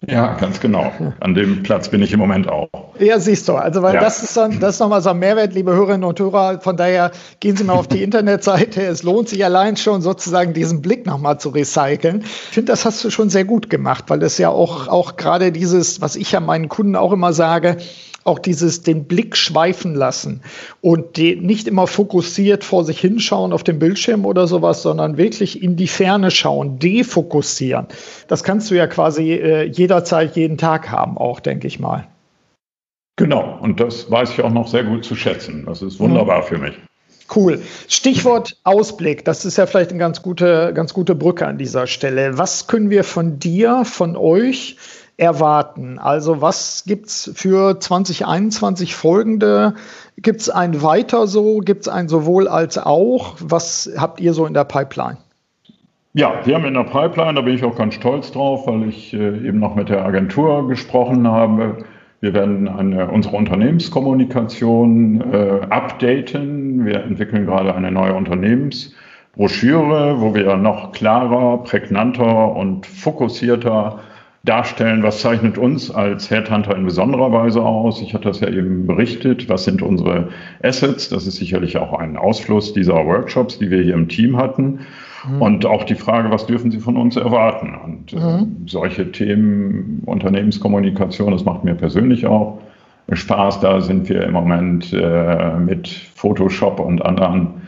Ja, 0.08 0.36
ganz 0.36 0.60
genau. 0.60 0.92
An 1.20 1.34
dem 1.34 1.62
Platz 1.64 1.90
bin 1.90 2.02
ich 2.02 2.14
im 2.14 2.20
Moment 2.20 2.48
auch. 2.48 2.70
Ja, 3.00 3.20
siehst 3.20 3.48
du. 3.50 3.56
Also, 3.56 3.82
weil 3.82 3.96
ja. 3.96 4.02
das 4.02 4.24
ist 4.24 4.38
dann, 4.38 4.60
das 4.60 4.76
ist 4.76 4.80
nochmal 4.80 5.02
so 5.02 5.10
ein 5.10 5.20
Mehrwert, 5.20 5.54
liebe 5.54 5.72
Hörerinnen 5.72 6.04
und 6.04 6.20
Hörer. 6.20 6.62
Von 6.62 6.78
daher 6.78 7.12
gehen 7.40 7.58
Sie 7.58 7.64
mal 7.64 7.74
auf 7.74 7.88
die 7.88 8.02
Internetseite. 8.04 8.82
Es 8.82 9.04
lohnt 9.04 9.30
sich 9.30 9.44
allein 9.44 9.76
schon 9.76 10.02
sozusagen 10.02 10.54
diesen 10.54 10.82
Blick 10.82 11.06
nochmal 11.06 11.40
zu 11.40 11.50
recyceln. 11.50 12.22
Ich 12.22 12.54
finde, 12.54 12.72
das 12.72 12.86
hast 12.86 13.04
du 13.04 13.10
schon 13.10 13.30
sehr 13.30 13.46
gut 13.46 13.70
gemacht, 13.70 14.06
weil 14.08 14.20
das 14.20 14.38
ja 14.38 14.50
auch, 14.50 14.88
auch 14.88 15.18
gerade 15.18 15.52
dieses, 15.52 16.02
was 16.02 16.16
ich 16.16 16.32
ja 16.32 16.40
meinen 16.40 16.70
Kunden 16.70 16.96
auch 16.96 17.12
immer 17.12 17.34
sage, 17.34 17.78
auch 18.24 18.40
dieses 18.40 18.84
den 18.84 19.06
Blick 19.06 19.36
schweifen 19.36 19.96
lassen 19.96 20.42
und 20.82 21.18
nicht 21.18 21.68
immer 21.68 21.88
fokussiert 21.88 22.64
vor 22.64 22.84
sich 22.84 23.00
hinschauen 23.00 23.54
auf 23.54 23.64
dem 23.64 23.80
Bildschirm 23.80 24.26
oder 24.26 24.48
sowas, 24.48 24.82
sondern 24.82 25.18
wirklich 25.18 25.62
in 25.62 25.76
die 25.76 25.88
Ferne 25.88 26.32
schauen, 26.32 26.80
defokussieren. 26.80 27.88
Das 28.28 28.44
kannst 28.44 28.70
du 28.72 28.76
ja 28.76 28.88
quasi 28.88 29.34
äh, 29.34 29.64
jederzeit, 29.64 30.36
jeden 30.36 30.58
Tag 30.58 30.92
haben, 30.92 31.18
auch, 31.18 31.40
denke 31.40 31.68
ich 31.68 31.80
mal. 31.80 32.08
Genau, 33.16 33.60
und 33.62 33.82
das 33.82 34.10
weiß 34.10 34.32
ich 34.32 34.42
auch 34.42 34.52
noch 34.52 34.68
sehr 34.68 34.86
gut 34.86 35.04
zu 35.04 35.16
schätzen. 35.16 35.66
Das 35.66 35.82
ist 35.82 36.00
wunderbar 36.00 36.44
mhm. 36.44 36.46
für 36.46 36.58
mich. 36.58 36.74
Cool. 37.36 37.62
Stichwort 37.88 38.58
Ausblick. 38.64 39.24
Das 39.26 39.46
ist 39.46 39.58
ja 39.58 39.68
vielleicht 39.68 39.92
eine 39.92 40.00
ganz 40.00 40.22
gute, 40.22 40.72
ganz 40.74 40.94
gute 40.94 41.16
Brücke 41.16 41.46
an 41.46 41.58
dieser 41.58 41.86
Stelle. 41.86 42.38
Was 42.38 42.68
können 42.68 42.90
wir 42.90 43.04
von 43.04 43.38
dir, 43.38 43.84
von 43.86 44.16
euch 44.16 44.78
erwarten? 45.20 46.00
Also 46.00 46.42
was 46.42 46.84
gibt 46.86 47.08
es 47.08 47.32
für 47.36 47.80
2021 47.80 48.96
folgende? 48.96 49.76
Gibt 50.18 50.42
es 50.42 50.50
ein 50.50 50.82
weiter 50.82 51.28
so? 51.28 51.60
Gibt 51.60 51.82
es 51.82 51.88
ein 51.88 52.08
sowohl 52.08 52.48
als 52.48 52.78
auch? 52.78 53.36
Was 53.40 53.90
habt 53.98 54.20
ihr 54.20 54.34
so 54.34 54.46
in 54.46 54.54
der 54.54 54.64
Pipeline? 54.64 55.18
Ja, 56.14 56.42
wir 56.44 56.56
haben 56.56 56.66
in 56.66 56.74
der 56.74 56.86
Pipeline, 56.86 57.36
da 57.36 57.42
bin 57.42 57.54
ich 57.54 57.64
auch 57.64 57.76
ganz 57.76 57.94
stolz 57.94 58.32
drauf, 58.32 58.66
weil 58.66 58.90
ich 58.90 59.14
äh, 59.14 59.48
eben 59.48 59.60
noch 59.60 59.76
mit 59.76 59.90
der 59.90 60.04
Agentur 60.04 60.68
gesprochen 60.68 61.28
habe. 61.28 61.78
Wir 62.22 62.34
werden 62.34 62.68
eine, 62.68 63.12
unsere 63.12 63.38
Unternehmenskommunikation 63.38 65.22
äh, 65.32 65.62
updaten. 65.70 66.86
Wir 66.86 67.04
entwickeln 67.04 67.46
gerade 67.46 67.76
eine 67.76 67.92
neue 67.92 68.16
Unternehmensbroschüre, 68.16 70.20
wo 70.20 70.34
wir 70.34 70.58
noch 70.58 70.92
klarer, 70.92 71.64
prägnanter 71.64 72.56
und 72.56 72.88
fokussierter 72.88 74.00
darstellen, 74.44 75.04
was 75.04 75.22
zeichnet 75.22 75.58
uns 75.58 75.92
als 75.92 76.32
Headhunter 76.32 76.76
in 76.76 76.86
besonderer 76.86 77.32
Weise 77.32 77.62
aus. 77.62 78.02
Ich 78.02 78.14
hatte 78.14 78.30
das 78.30 78.40
ja 78.40 78.50
eben 78.50 78.88
berichtet, 78.88 79.50
was 79.50 79.66
sind 79.66 79.82
unsere 79.82 80.30
Assets. 80.64 81.10
Das 81.10 81.28
ist 81.28 81.36
sicherlich 81.36 81.78
auch 81.78 81.94
ein 81.94 82.16
Ausfluss 82.16 82.74
dieser 82.74 83.06
Workshops, 83.06 83.60
die 83.60 83.70
wir 83.70 83.82
hier 83.82 83.96
im 83.96 84.08
Team 84.08 84.38
hatten. 84.38 84.80
Mhm. 85.28 85.42
Und 85.42 85.66
auch 85.66 85.84
die 85.84 85.96
Frage, 85.96 86.32
was 86.32 86.46
dürfen 86.46 86.72
Sie 86.72 86.80
von 86.80 86.96
uns 86.96 87.18
erwarten? 87.18 87.76
Und 87.84 88.14
äh, 88.14 88.16
mhm. 88.16 88.64
solche 88.66 89.12
Themen, 89.12 90.04
Unternehmenskommunikation, 90.06 91.32
das 91.32 91.44
macht 91.44 91.66
mir 91.66 91.76
persönlich 91.76 92.26
auch 92.26 92.60
Spaß. 93.12 93.60
Da 93.60 93.82
sind 93.82 94.08
wir 94.08 94.24
im 94.24 94.34
Moment 94.34 94.94
äh, 94.94 95.58
mit 95.58 95.90
Photoshop 96.16 96.80
und 96.80 97.06
anderen 97.06 97.59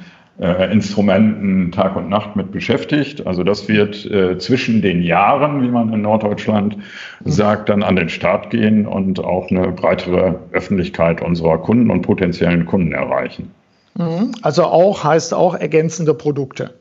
äh, 0.41 0.71
Instrumenten 0.71 1.71
Tag 1.71 1.95
und 1.95 2.09
Nacht 2.09 2.35
mit 2.35 2.51
beschäftigt. 2.51 3.27
Also 3.27 3.43
das 3.43 3.67
wird 3.69 4.05
äh, 4.05 4.39
zwischen 4.39 4.81
den 4.81 5.03
Jahren, 5.03 5.61
wie 5.61 5.67
man 5.67 5.93
in 5.93 6.01
Norddeutschland 6.01 6.77
mhm. 6.77 7.29
sagt, 7.29 7.69
dann 7.69 7.83
an 7.83 7.95
den 7.95 8.09
Start 8.09 8.49
gehen 8.49 8.87
und 8.87 9.23
auch 9.23 9.51
eine 9.51 9.71
breitere 9.71 10.39
Öffentlichkeit 10.51 11.21
unserer 11.21 11.59
Kunden 11.59 11.91
und 11.91 12.01
potenziellen 12.01 12.65
Kunden 12.65 12.91
erreichen. 12.91 13.51
Mhm. 13.95 14.31
Also 14.41 14.63
auch 14.63 15.03
heißt 15.03 15.33
auch 15.33 15.53
ergänzende 15.53 16.15
Produkte. 16.15 16.73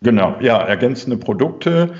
Genau, 0.00 0.36
ja, 0.40 0.58
ergänzende 0.58 1.16
Produkte. 1.16 1.94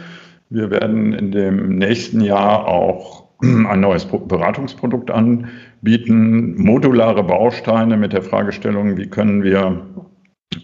Wir 0.50 0.70
werden 0.70 1.12
in 1.14 1.32
dem 1.32 1.78
nächsten 1.78 2.20
Jahr 2.20 2.68
auch 2.68 3.24
ein 3.42 3.80
neues 3.80 4.04
Beratungsprodukt 4.04 5.10
anbieten, 5.10 6.54
modulare 6.62 7.24
Bausteine 7.24 7.96
mit 7.96 8.12
der 8.12 8.22
Fragestellung, 8.22 8.96
wie 8.96 9.08
können 9.08 9.42
wir 9.42 9.82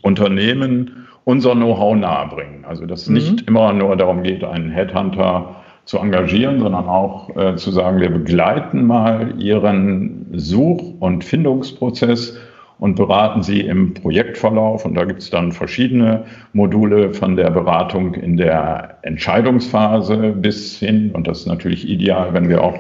Unternehmen 0.02 1.06
unser 1.24 1.54
Know-how 1.54 1.96
nahebringen. 1.96 2.64
Also 2.64 2.86
dass 2.86 3.02
es 3.02 3.08
mhm. 3.08 3.14
nicht 3.14 3.48
immer 3.48 3.72
nur 3.72 3.96
darum 3.96 4.22
geht, 4.22 4.44
einen 4.44 4.70
Headhunter 4.70 5.56
zu 5.84 5.98
engagieren, 5.98 6.60
sondern 6.60 6.86
auch 6.86 7.34
äh, 7.36 7.56
zu 7.56 7.70
sagen, 7.70 8.00
wir 8.00 8.10
begleiten 8.10 8.86
mal 8.86 9.34
Ihren 9.38 10.26
Such- 10.32 10.94
und 11.00 11.24
Findungsprozess 11.24 12.38
und 12.78 12.96
beraten 12.96 13.42
Sie 13.42 13.60
im 13.60 13.94
Projektverlauf. 13.94 14.84
Und 14.84 14.94
da 14.94 15.04
gibt 15.04 15.20
es 15.20 15.30
dann 15.30 15.52
verschiedene 15.52 16.24
Module 16.52 17.14
von 17.14 17.36
der 17.36 17.50
Beratung 17.50 18.14
in 18.14 18.36
der 18.36 18.98
Entscheidungsphase 19.02 20.32
bis 20.32 20.76
hin, 20.78 21.12
und 21.12 21.26
das 21.26 21.40
ist 21.40 21.46
natürlich 21.46 21.88
ideal, 21.88 22.32
wenn 22.32 22.48
wir 22.48 22.64
auch 22.64 22.78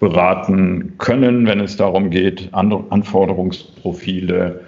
beraten 0.00 0.94
können, 0.98 1.46
wenn 1.46 1.60
es 1.60 1.76
darum 1.76 2.10
geht, 2.10 2.48
Anforderungsprofile 2.52 4.60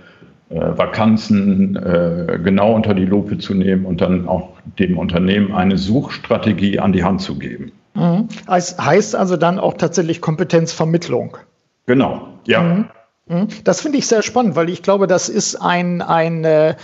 Vakanzen 0.50 1.76
äh, 1.76 2.38
genau 2.42 2.74
unter 2.74 2.94
die 2.94 3.04
Lupe 3.04 3.38
zu 3.38 3.54
nehmen 3.54 3.86
und 3.86 4.00
dann 4.00 4.26
auch 4.26 4.50
dem 4.78 4.98
Unternehmen 4.98 5.54
eine 5.54 5.78
Suchstrategie 5.78 6.80
an 6.80 6.92
die 6.92 7.04
Hand 7.04 7.22
zu 7.22 7.38
geben. 7.38 7.70
Mhm. 7.94 8.28
Das 8.46 8.76
heißt 8.78 9.14
also 9.14 9.36
dann 9.36 9.58
auch 9.60 9.74
tatsächlich 9.74 10.20
Kompetenzvermittlung. 10.20 11.36
Genau, 11.86 12.28
ja. 12.46 12.62
Mhm. 12.62 12.84
mhm. 13.28 13.48
Das 13.62 13.80
finde 13.80 13.98
ich 13.98 14.08
sehr 14.08 14.22
spannend, 14.22 14.56
weil 14.56 14.68
ich 14.70 14.82
glaube, 14.82 15.06
das 15.06 15.28
ist 15.28 15.54
ein, 15.54 16.02
ein 16.02 16.44
äh, 16.44 16.74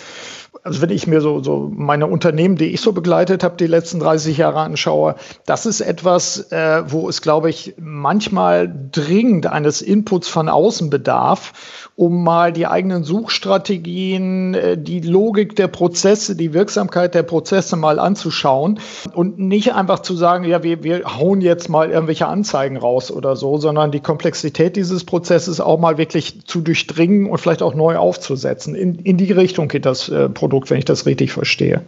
also 0.62 0.82
wenn 0.82 0.90
ich 0.90 1.06
mir 1.06 1.20
so, 1.20 1.42
so 1.42 1.70
meine 1.74 2.06
Unternehmen, 2.06 2.56
die 2.56 2.66
ich 2.66 2.80
so 2.80 2.92
begleitet 2.92 3.44
habe, 3.44 3.56
die 3.56 3.66
letzten 3.66 4.00
30 4.00 4.38
Jahre 4.38 4.60
anschaue, 4.60 5.16
das 5.44 5.66
ist 5.66 5.80
etwas, 5.80 6.50
äh, 6.52 6.82
wo 6.86 7.08
es, 7.08 7.22
glaube 7.22 7.50
ich, 7.50 7.74
manchmal 7.78 8.72
dringend 8.92 9.46
eines 9.46 9.82
Inputs 9.82 10.28
von 10.28 10.48
außen 10.48 10.90
bedarf, 10.90 11.52
um 11.96 12.24
mal 12.24 12.52
die 12.52 12.66
eigenen 12.66 13.04
Suchstrategien, 13.04 14.54
äh, 14.54 14.78
die 14.78 15.00
Logik 15.00 15.56
der 15.56 15.68
Prozesse, 15.68 16.36
die 16.36 16.52
Wirksamkeit 16.52 17.14
der 17.14 17.22
Prozesse 17.22 17.76
mal 17.76 17.98
anzuschauen 17.98 18.80
und 19.14 19.38
nicht 19.38 19.74
einfach 19.74 20.00
zu 20.00 20.14
sagen, 20.14 20.44
ja, 20.44 20.62
wir, 20.62 20.82
wir 20.82 21.18
hauen 21.18 21.40
jetzt 21.40 21.68
mal 21.68 21.90
irgendwelche 21.90 22.26
Anzeigen 22.26 22.76
raus 22.76 23.10
oder 23.10 23.36
so, 23.36 23.58
sondern 23.58 23.90
die 23.92 24.00
Komplexität 24.00 24.76
dieses 24.76 25.04
Prozesses 25.04 25.60
auch 25.60 25.78
mal 25.78 25.98
wirklich 25.98 26.44
zu 26.46 26.60
durchdringen 26.60 27.30
und 27.30 27.38
vielleicht 27.38 27.62
auch 27.62 27.74
neu 27.74 27.96
aufzusetzen. 27.96 28.74
In, 28.74 28.96
in 28.96 29.16
die 29.16 29.32
Richtung 29.32 29.68
geht 29.68 29.86
das 29.86 30.08
äh, 30.08 30.28
Produkt 30.28 30.45
Produkt, 30.46 30.70
wenn 30.70 30.78
ich 30.78 30.84
das 30.84 31.06
richtig 31.06 31.32
verstehe. 31.32 31.82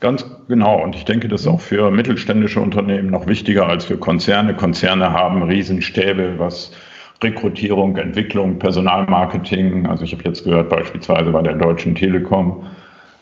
Ganz 0.00 0.24
genau. 0.48 0.82
Und 0.82 0.96
ich 0.96 1.04
denke, 1.04 1.28
das 1.28 1.42
ist 1.42 1.46
auch 1.46 1.60
für 1.60 1.90
mittelständische 1.90 2.58
Unternehmen 2.58 3.10
noch 3.10 3.26
wichtiger 3.26 3.68
als 3.68 3.84
für 3.84 3.98
Konzerne. 3.98 4.54
Konzerne 4.54 5.12
haben 5.12 5.42
Riesenstäbe, 5.42 6.38
was 6.38 6.72
Rekrutierung, 7.22 7.98
Entwicklung, 7.98 8.58
Personalmarketing, 8.58 9.86
also 9.86 10.04
ich 10.04 10.12
habe 10.14 10.24
jetzt 10.24 10.44
gehört, 10.44 10.70
beispielsweise 10.70 11.30
bei 11.30 11.42
der 11.42 11.52
Deutschen 11.52 11.94
Telekom 11.94 12.64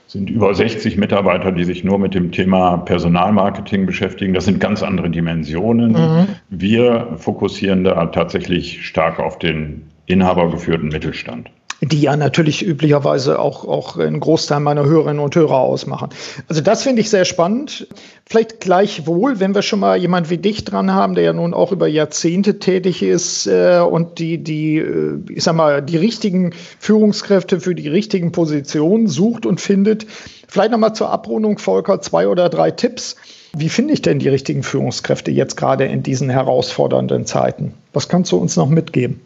sind 0.06 0.30
über 0.30 0.54
60 0.54 0.96
Mitarbeiter, 0.96 1.50
die 1.50 1.64
sich 1.64 1.82
nur 1.82 1.98
mit 1.98 2.14
dem 2.14 2.30
Thema 2.30 2.76
Personalmarketing 2.76 3.84
beschäftigen. 3.84 4.32
Das 4.32 4.44
sind 4.44 4.60
ganz 4.60 4.84
andere 4.84 5.10
Dimensionen. 5.10 5.92
Mhm. 5.92 6.26
Wir 6.48 7.08
fokussieren 7.16 7.82
da 7.82 8.06
tatsächlich 8.06 8.86
stark 8.86 9.18
auf 9.18 9.40
den 9.40 9.90
inhabergeführten 10.06 10.88
Mittelstand 10.90 11.50
die 11.80 12.00
ja 12.00 12.16
natürlich 12.16 12.66
üblicherweise 12.66 13.38
auch, 13.38 13.64
auch 13.64 13.96
einen 13.98 14.18
Großteil 14.18 14.58
meiner 14.60 14.84
Hörerinnen 14.84 15.22
und 15.22 15.34
Hörer 15.36 15.58
ausmachen. 15.58 16.10
Also 16.48 16.60
das 16.60 16.82
finde 16.82 17.00
ich 17.00 17.10
sehr 17.10 17.24
spannend. 17.24 17.86
Vielleicht 18.26 18.60
gleichwohl, 18.60 19.38
wenn 19.38 19.54
wir 19.54 19.62
schon 19.62 19.80
mal 19.80 19.96
jemand 19.96 20.28
wie 20.28 20.38
dich 20.38 20.64
dran 20.64 20.92
haben, 20.92 21.14
der 21.14 21.24
ja 21.24 21.32
nun 21.32 21.54
auch 21.54 21.70
über 21.70 21.86
Jahrzehnte 21.86 22.58
tätig 22.58 23.02
ist 23.02 23.46
äh, 23.46 23.78
und 23.78 24.18
die, 24.18 24.42
die, 24.42 24.78
äh, 24.78 25.20
ich 25.28 25.44
sag 25.44 25.54
mal, 25.54 25.80
die 25.80 25.96
richtigen 25.96 26.52
Führungskräfte 26.80 27.60
für 27.60 27.74
die 27.74 27.88
richtigen 27.88 28.32
Positionen 28.32 29.06
sucht 29.06 29.46
und 29.46 29.60
findet. 29.60 30.06
Vielleicht 30.48 30.72
nochmal 30.72 30.94
zur 30.94 31.10
Abrundung, 31.10 31.58
Volker, 31.58 32.00
zwei 32.00 32.26
oder 32.26 32.48
drei 32.48 32.72
Tipps. 32.72 33.16
Wie 33.56 33.68
finde 33.68 33.94
ich 33.94 34.02
denn 34.02 34.18
die 34.18 34.28
richtigen 34.28 34.62
Führungskräfte 34.62 35.30
jetzt 35.30 35.56
gerade 35.56 35.84
in 35.84 36.02
diesen 36.02 36.28
herausfordernden 36.28 37.24
Zeiten? 37.24 37.74
Was 37.92 38.08
kannst 38.08 38.32
du 38.32 38.36
uns 38.36 38.56
noch 38.56 38.68
mitgeben? 38.68 39.20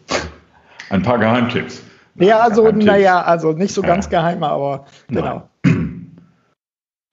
Ein 0.89 1.01
paar 1.01 1.17
Geheimtipps. 1.17 1.81
Ja, 2.15 2.39
also, 2.39 2.71
naja, 2.71 3.21
also 3.21 3.53
nicht 3.53 3.73
so 3.73 3.81
ganz 3.81 4.09
geheim, 4.09 4.43
aber 4.43 4.85
genau. 5.07 5.49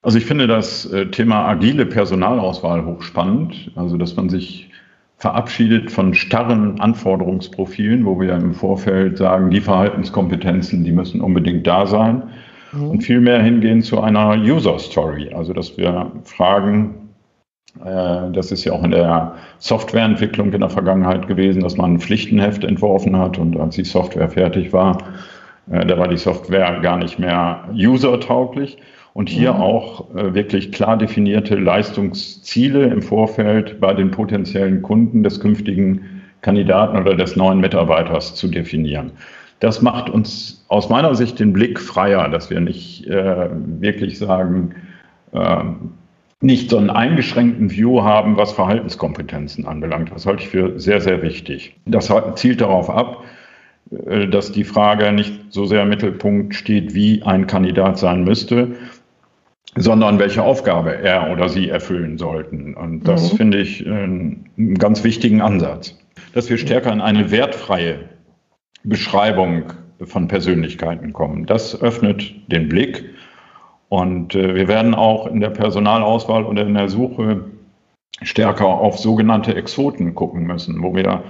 Also 0.03 0.17
ich 0.17 0.25
finde 0.25 0.47
das 0.47 0.91
äh, 0.91 1.11
Thema 1.11 1.47
agile 1.47 1.85
Personalauswahl 1.85 2.83
hochspannend, 2.85 3.71
also 3.75 3.97
dass 3.97 4.15
man 4.15 4.29
sich 4.29 4.71
verabschiedet 5.17 5.91
von 5.91 6.15
starren 6.15 6.79
Anforderungsprofilen, 6.79 8.03
wo 8.03 8.19
wir 8.19 8.33
im 8.33 8.55
Vorfeld 8.55 9.19
sagen, 9.19 9.51
die 9.51 9.61
Verhaltenskompetenzen, 9.61 10.83
die 10.83 10.91
müssen 10.91 11.21
unbedingt 11.21 11.67
da 11.67 11.85
sein. 11.85 12.23
Mhm. 12.71 12.89
und 12.89 13.01
vielmehr 13.01 13.41
hingehen 13.41 13.81
zu 13.81 13.99
einer 14.01 14.37
User 14.37 14.79
Story, 14.79 15.33
also 15.33 15.53
dass 15.53 15.77
wir 15.77 16.11
fragen, 16.23 17.00
das 17.75 18.51
ist 18.51 18.65
ja 18.65 18.73
auch 18.73 18.83
in 18.83 18.91
der 18.91 19.35
Softwareentwicklung 19.59 20.51
in 20.51 20.59
der 20.59 20.69
Vergangenheit 20.69 21.27
gewesen, 21.27 21.61
dass 21.61 21.77
man 21.77 21.93
ein 21.93 21.99
Pflichtenheft 21.99 22.63
entworfen 22.63 23.17
hat 23.17 23.37
und 23.37 23.57
als 23.59 23.75
die 23.75 23.85
Software 23.85 24.29
fertig 24.29 24.73
war, 24.73 24.97
äh, 25.69 25.85
da 25.85 25.97
war 25.97 26.07
die 26.07 26.17
Software 26.17 26.79
gar 26.81 26.97
nicht 26.97 27.19
mehr 27.19 27.69
usertauglich. 27.73 28.77
Und 29.13 29.27
hier 29.27 29.53
mhm. 29.53 29.61
auch 29.61 30.15
äh, 30.15 30.33
wirklich 30.33 30.71
klar 30.71 30.97
definierte 30.97 31.55
Leistungsziele 31.55 32.85
im 32.85 33.01
Vorfeld 33.01 33.79
bei 33.81 33.93
den 33.93 34.11
potenziellen 34.11 34.81
Kunden 34.81 35.23
des 35.23 35.41
künftigen 35.41 36.21
Kandidaten 36.41 36.97
oder 36.97 37.15
des 37.15 37.35
neuen 37.35 37.59
Mitarbeiters 37.59 38.35
zu 38.35 38.47
definieren. 38.47 39.11
Das 39.59 39.81
macht 39.81 40.09
uns 40.09 40.65
aus 40.69 40.89
meiner 40.89 41.13
Sicht 41.13 41.39
den 41.39 41.53
Blick 41.53 41.79
freier, 41.79 42.29
dass 42.29 42.49
wir 42.49 42.61
nicht 42.61 43.05
äh, 43.07 43.49
wirklich 43.51 44.17
sagen, 44.17 44.75
äh, 45.33 45.57
nicht 46.41 46.71
so 46.71 46.77
einen 46.77 46.89
eingeschränkten 46.89 47.71
View 47.71 48.01
haben, 48.01 48.35
was 48.35 48.51
Verhaltenskompetenzen 48.51 49.65
anbelangt. 49.65 50.11
Das 50.13 50.25
halte 50.25 50.43
ich 50.43 50.49
für 50.49 50.79
sehr, 50.79 50.99
sehr 50.99 51.21
wichtig. 51.21 51.75
Das 51.85 52.11
zielt 52.35 52.61
darauf 52.61 52.89
ab, 52.89 53.23
äh, 54.07 54.27
dass 54.27 54.51
die 54.51 54.63
Frage 54.63 55.11
nicht 55.11 55.33
so 55.49 55.65
sehr 55.65 55.83
im 55.83 55.89
Mittelpunkt 55.89 56.55
steht, 56.55 56.95
wie 56.95 57.21
ein 57.23 57.45
Kandidat 57.45 57.99
sein 57.99 58.23
müsste, 58.23 58.75
sondern 59.75 60.19
welche 60.19 60.43
Aufgabe 60.43 60.97
er 60.97 61.31
oder 61.31 61.47
sie 61.47 61.69
erfüllen 61.69 62.17
sollten. 62.17 62.73
Und 62.73 63.07
das 63.07 63.33
mhm. 63.33 63.37
finde 63.37 63.57
ich 63.59 63.85
einen 63.85 64.75
ganz 64.79 65.03
wichtigen 65.03 65.41
Ansatz. 65.41 65.97
Dass 66.33 66.49
wir 66.49 66.57
stärker 66.57 66.91
in 66.91 67.01
eine 67.01 67.31
wertfreie 67.31 67.99
Beschreibung 68.83 69.73
von 70.03 70.27
Persönlichkeiten 70.27 71.13
kommen. 71.13 71.45
Das 71.45 71.79
öffnet 71.79 72.33
den 72.51 72.67
Blick 72.67 73.05
und 73.91 74.35
äh, 74.35 74.55
wir 74.55 74.69
werden 74.69 74.95
auch 74.95 75.27
in 75.27 75.41
der 75.41 75.49
Personalauswahl 75.49 76.45
oder 76.45 76.61
in 76.61 76.75
der 76.75 76.87
Suche 76.87 77.43
stärker 78.21 78.67
auf 78.67 78.97
sogenannte 78.97 79.53
Exoten 79.53 80.15
gucken 80.15 80.43
müssen, 80.43 80.81
wo 80.81 80.95
wir 80.95 81.23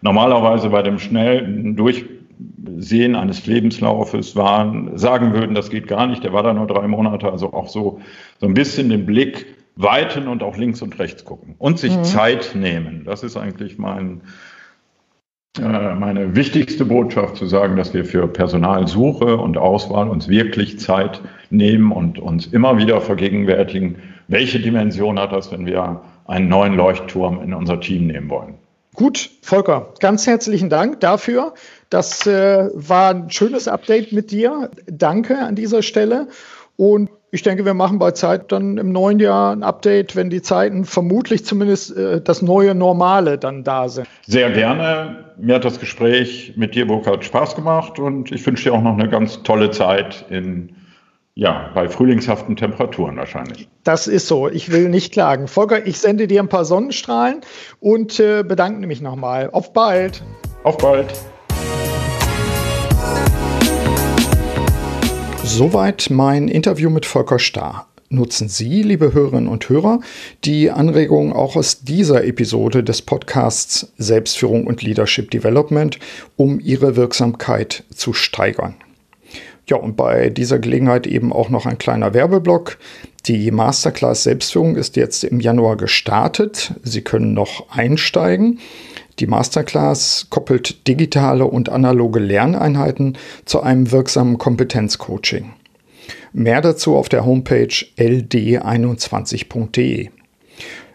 normalerweise 0.00 0.70
bei 0.70 0.80
dem 0.80 0.98
schnellen 0.98 1.76
Durchsehen 1.76 3.16
eines 3.16 3.44
Lebenslaufes 3.44 4.34
waren, 4.34 4.96
sagen 4.96 5.34
würden, 5.34 5.54
das 5.54 5.68
geht 5.68 5.88
gar 5.88 6.06
nicht, 6.06 6.24
der 6.24 6.32
war 6.32 6.42
da 6.42 6.54
nur 6.54 6.66
drei 6.66 6.88
Monate, 6.88 7.30
also 7.30 7.52
auch 7.52 7.68
so, 7.68 8.00
so 8.40 8.46
ein 8.46 8.54
bisschen 8.54 8.88
den 8.88 9.04
Blick 9.04 9.44
weiten 9.74 10.26
und 10.26 10.42
auch 10.42 10.56
links 10.56 10.80
und 10.80 10.98
rechts 10.98 11.22
gucken 11.22 11.54
und 11.58 11.78
sich 11.78 11.94
mhm. 11.94 12.04
Zeit 12.04 12.52
nehmen. 12.54 13.02
Das 13.04 13.24
ist 13.24 13.36
eigentlich 13.36 13.76
mein, 13.76 14.22
äh, 15.58 15.94
meine 15.94 16.34
wichtigste 16.34 16.86
Botschaft 16.86 17.36
zu 17.36 17.44
sagen, 17.44 17.76
dass 17.76 17.92
wir 17.92 18.06
für 18.06 18.26
Personalsuche 18.26 19.36
und 19.36 19.58
Auswahl 19.58 20.08
uns 20.08 20.28
wirklich 20.28 20.78
Zeit 20.78 21.20
nehmen 21.50 21.92
und 21.92 22.18
uns 22.18 22.46
immer 22.46 22.78
wieder 22.78 23.00
vergegenwärtigen, 23.00 23.96
welche 24.28 24.60
Dimension 24.60 25.18
hat 25.18 25.32
das, 25.32 25.52
wenn 25.52 25.66
wir 25.66 26.00
einen 26.26 26.48
neuen 26.48 26.74
Leuchtturm 26.74 27.42
in 27.42 27.54
unser 27.54 27.80
Team 27.80 28.06
nehmen 28.06 28.28
wollen. 28.28 28.54
Gut, 28.94 29.30
Volker, 29.42 29.92
ganz 30.00 30.26
herzlichen 30.26 30.70
Dank 30.70 31.00
dafür. 31.00 31.52
Das 31.90 32.26
äh, 32.26 32.70
war 32.72 33.10
ein 33.10 33.30
schönes 33.30 33.68
Update 33.68 34.12
mit 34.12 34.30
dir. 34.30 34.70
Danke 34.86 35.38
an 35.38 35.54
dieser 35.54 35.82
Stelle. 35.82 36.28
Und 36.76 37.10
ich 37.30 37.42
denke, 37.42 37.66
wir 37.66 37.74
machen 37.74 37.98
bei 37.98 38.12
Zeit 38.12 38.52
dann 38.52 38.78
im 38.78 38.92
neuen 38.92 39.20
Jahr 39.20 39.54
ein 39.54 39.62
Update, 39.62 40.16
wenn 40.16 40.30
die 40.30 40.40
Zeiten 40.40 40.86
vermutlich 40.86 41.44
zumindest 41.44 41.94
äh, 41.94 42.22
das 42.22 42.40
neue 42.40 42.74
Normale 42.74 43.36
dann 43.36 43.64
da 43.64 43.90
sind. 43.90 44.06
Sehr 44.26 44.50
gerne. 44.50 45.26
Mir 45.36 45.56
hat 45.56 45.66
das 45.66 45.78
Gespräch 45.78 46.54
mit 46.56 46.74
dir, 46.74 46.86
Burkhard, 46.86 47.24
Spaß 47.24 47.54
gemacht 47.54 47.98
und 47.98 48.32
ich 48.32 48.46
wünsche 48.46 48.70
dir 48.70 48.74
auch 48.74 48.82
noch 48.82 48.94
eine 48.94 49.10
ganz 49.10 49.42
tolle 49.42 49.70
Zeit 49.70 50.24
in 50.30 50.74
ja, 51.38 51.70
bei 51.74 51.86
frühlingshaften 51.86 52.56
Temperaturen 52.56 53.18
wahrscheinlich. 53.18 53.68
Das 53.84 54.06
ist 54.06 54.26
so. 54.26 54.48
Ich 54.48 54.72
will 54.72 54.88
nicht 54.88 55.12
klagen. 55.12 55.48
Volker, 55.48 55.86
ich 55.86 55.98
sende 55.98 56.26
dir 56.26 56.42
ein 56.42 56.48
paar 56.48 56.64
Sonnenstrahlen 56.64 57.42
und 57.78 58.18
äh, 58.18 58.42
bedanke 58.42 58.86
mich 58.86 59.02
nochmal. 59.02 59.50
Auf 59.52 59.74
bald. 59.74 60.22
Auf 60.62 60.78
bald. 60.78 61.12
Soweit 65.44 66.08
mein 66.10 66.48
Interview 66.48 66.88
mit 66.88 67.04
Volker 67.04 67.38
Starr. 67.38 67.86
Nutzen 68.08 68.48
Sie, 68.48 68.82
liebe 68.82 69.12
Hörerinnen 69.12 69.48
und 69.48 69.68
Hörer, 69.68 70.00
die 70.44 70.70
Anregungen 70.70 71.34
auch 71.34 71.56
aus 71.56 71.82
dieser 71.82 72.24
Episode 72.24 72.82
des 72.82 73.02
Podcasts 73.02 73.92
Selbstführung 73.98 74.66
und 74.66 74.82
Leadership 74.82 75.30
Development, 75.30 75.98
um 76.36 76.60
Ihre 76.60 76.96
Wirksamkeit 76.96 77.84
zu 77.90 78.14
steigern. 78.14 78.76
Ja, 79.68 79.76
und 79.76 79.96
bei 79.96 80.30
dieser 80.30 80.60
Gelegenheit 80.60 81.08
eben 81.08 81.32
auch 81.32 81.48
noch 81.48 81.66
ein 81.66 81.78
kleiner 81.78 82.14
Werbeblock. 82.14 82.78
Die 83.26 83.50
Masterclass 83.50 84.22
Selbstführung 84.22 84.76
ist 84.76 84.94
jetzt 84.94 85.24
im 85.24 85.40
Januar 85.40 85.76
gestartet. 85.76 86.72
Sie 86.84 87.02
können 87.02 87.34
noch 87.34 87.68
einsteigen. 87.70 88.60
Die 89.18 89.26
Masterclass 89.26 90.28
koppelt 90.30 90.86
digitale 90.86 91.46
und 91.46 91.68
analoge 91.68 92.20
Lerneinheiten 92.20 93.18
zu 93.44 93.60
einem 93.60 93.90
wirksamen 93.90 94.38
Kompetenzcoaching. 94.38 95.50
Mehr 96.32 96.60
dazu 96.60 96.94
auf 96.94 97.08
der 97.08 97.24
Homepage 97.24 97.74
ld21.de. 97.98 100.10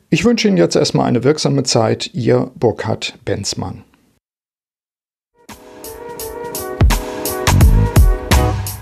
Ich 0.10 0.24
wünsche 0.24 0.48
Ihnen 0.48 0.58
jetzt 0.58 0.76
erstmal 0.76 1.08
eine 1.08 1.26
wirksame 1.26 1.64
Zeit. 1.64 2.12
Ihr 2.14 2.52
Burkhard 2.56 3.18
Benzmann. 3.26 3.84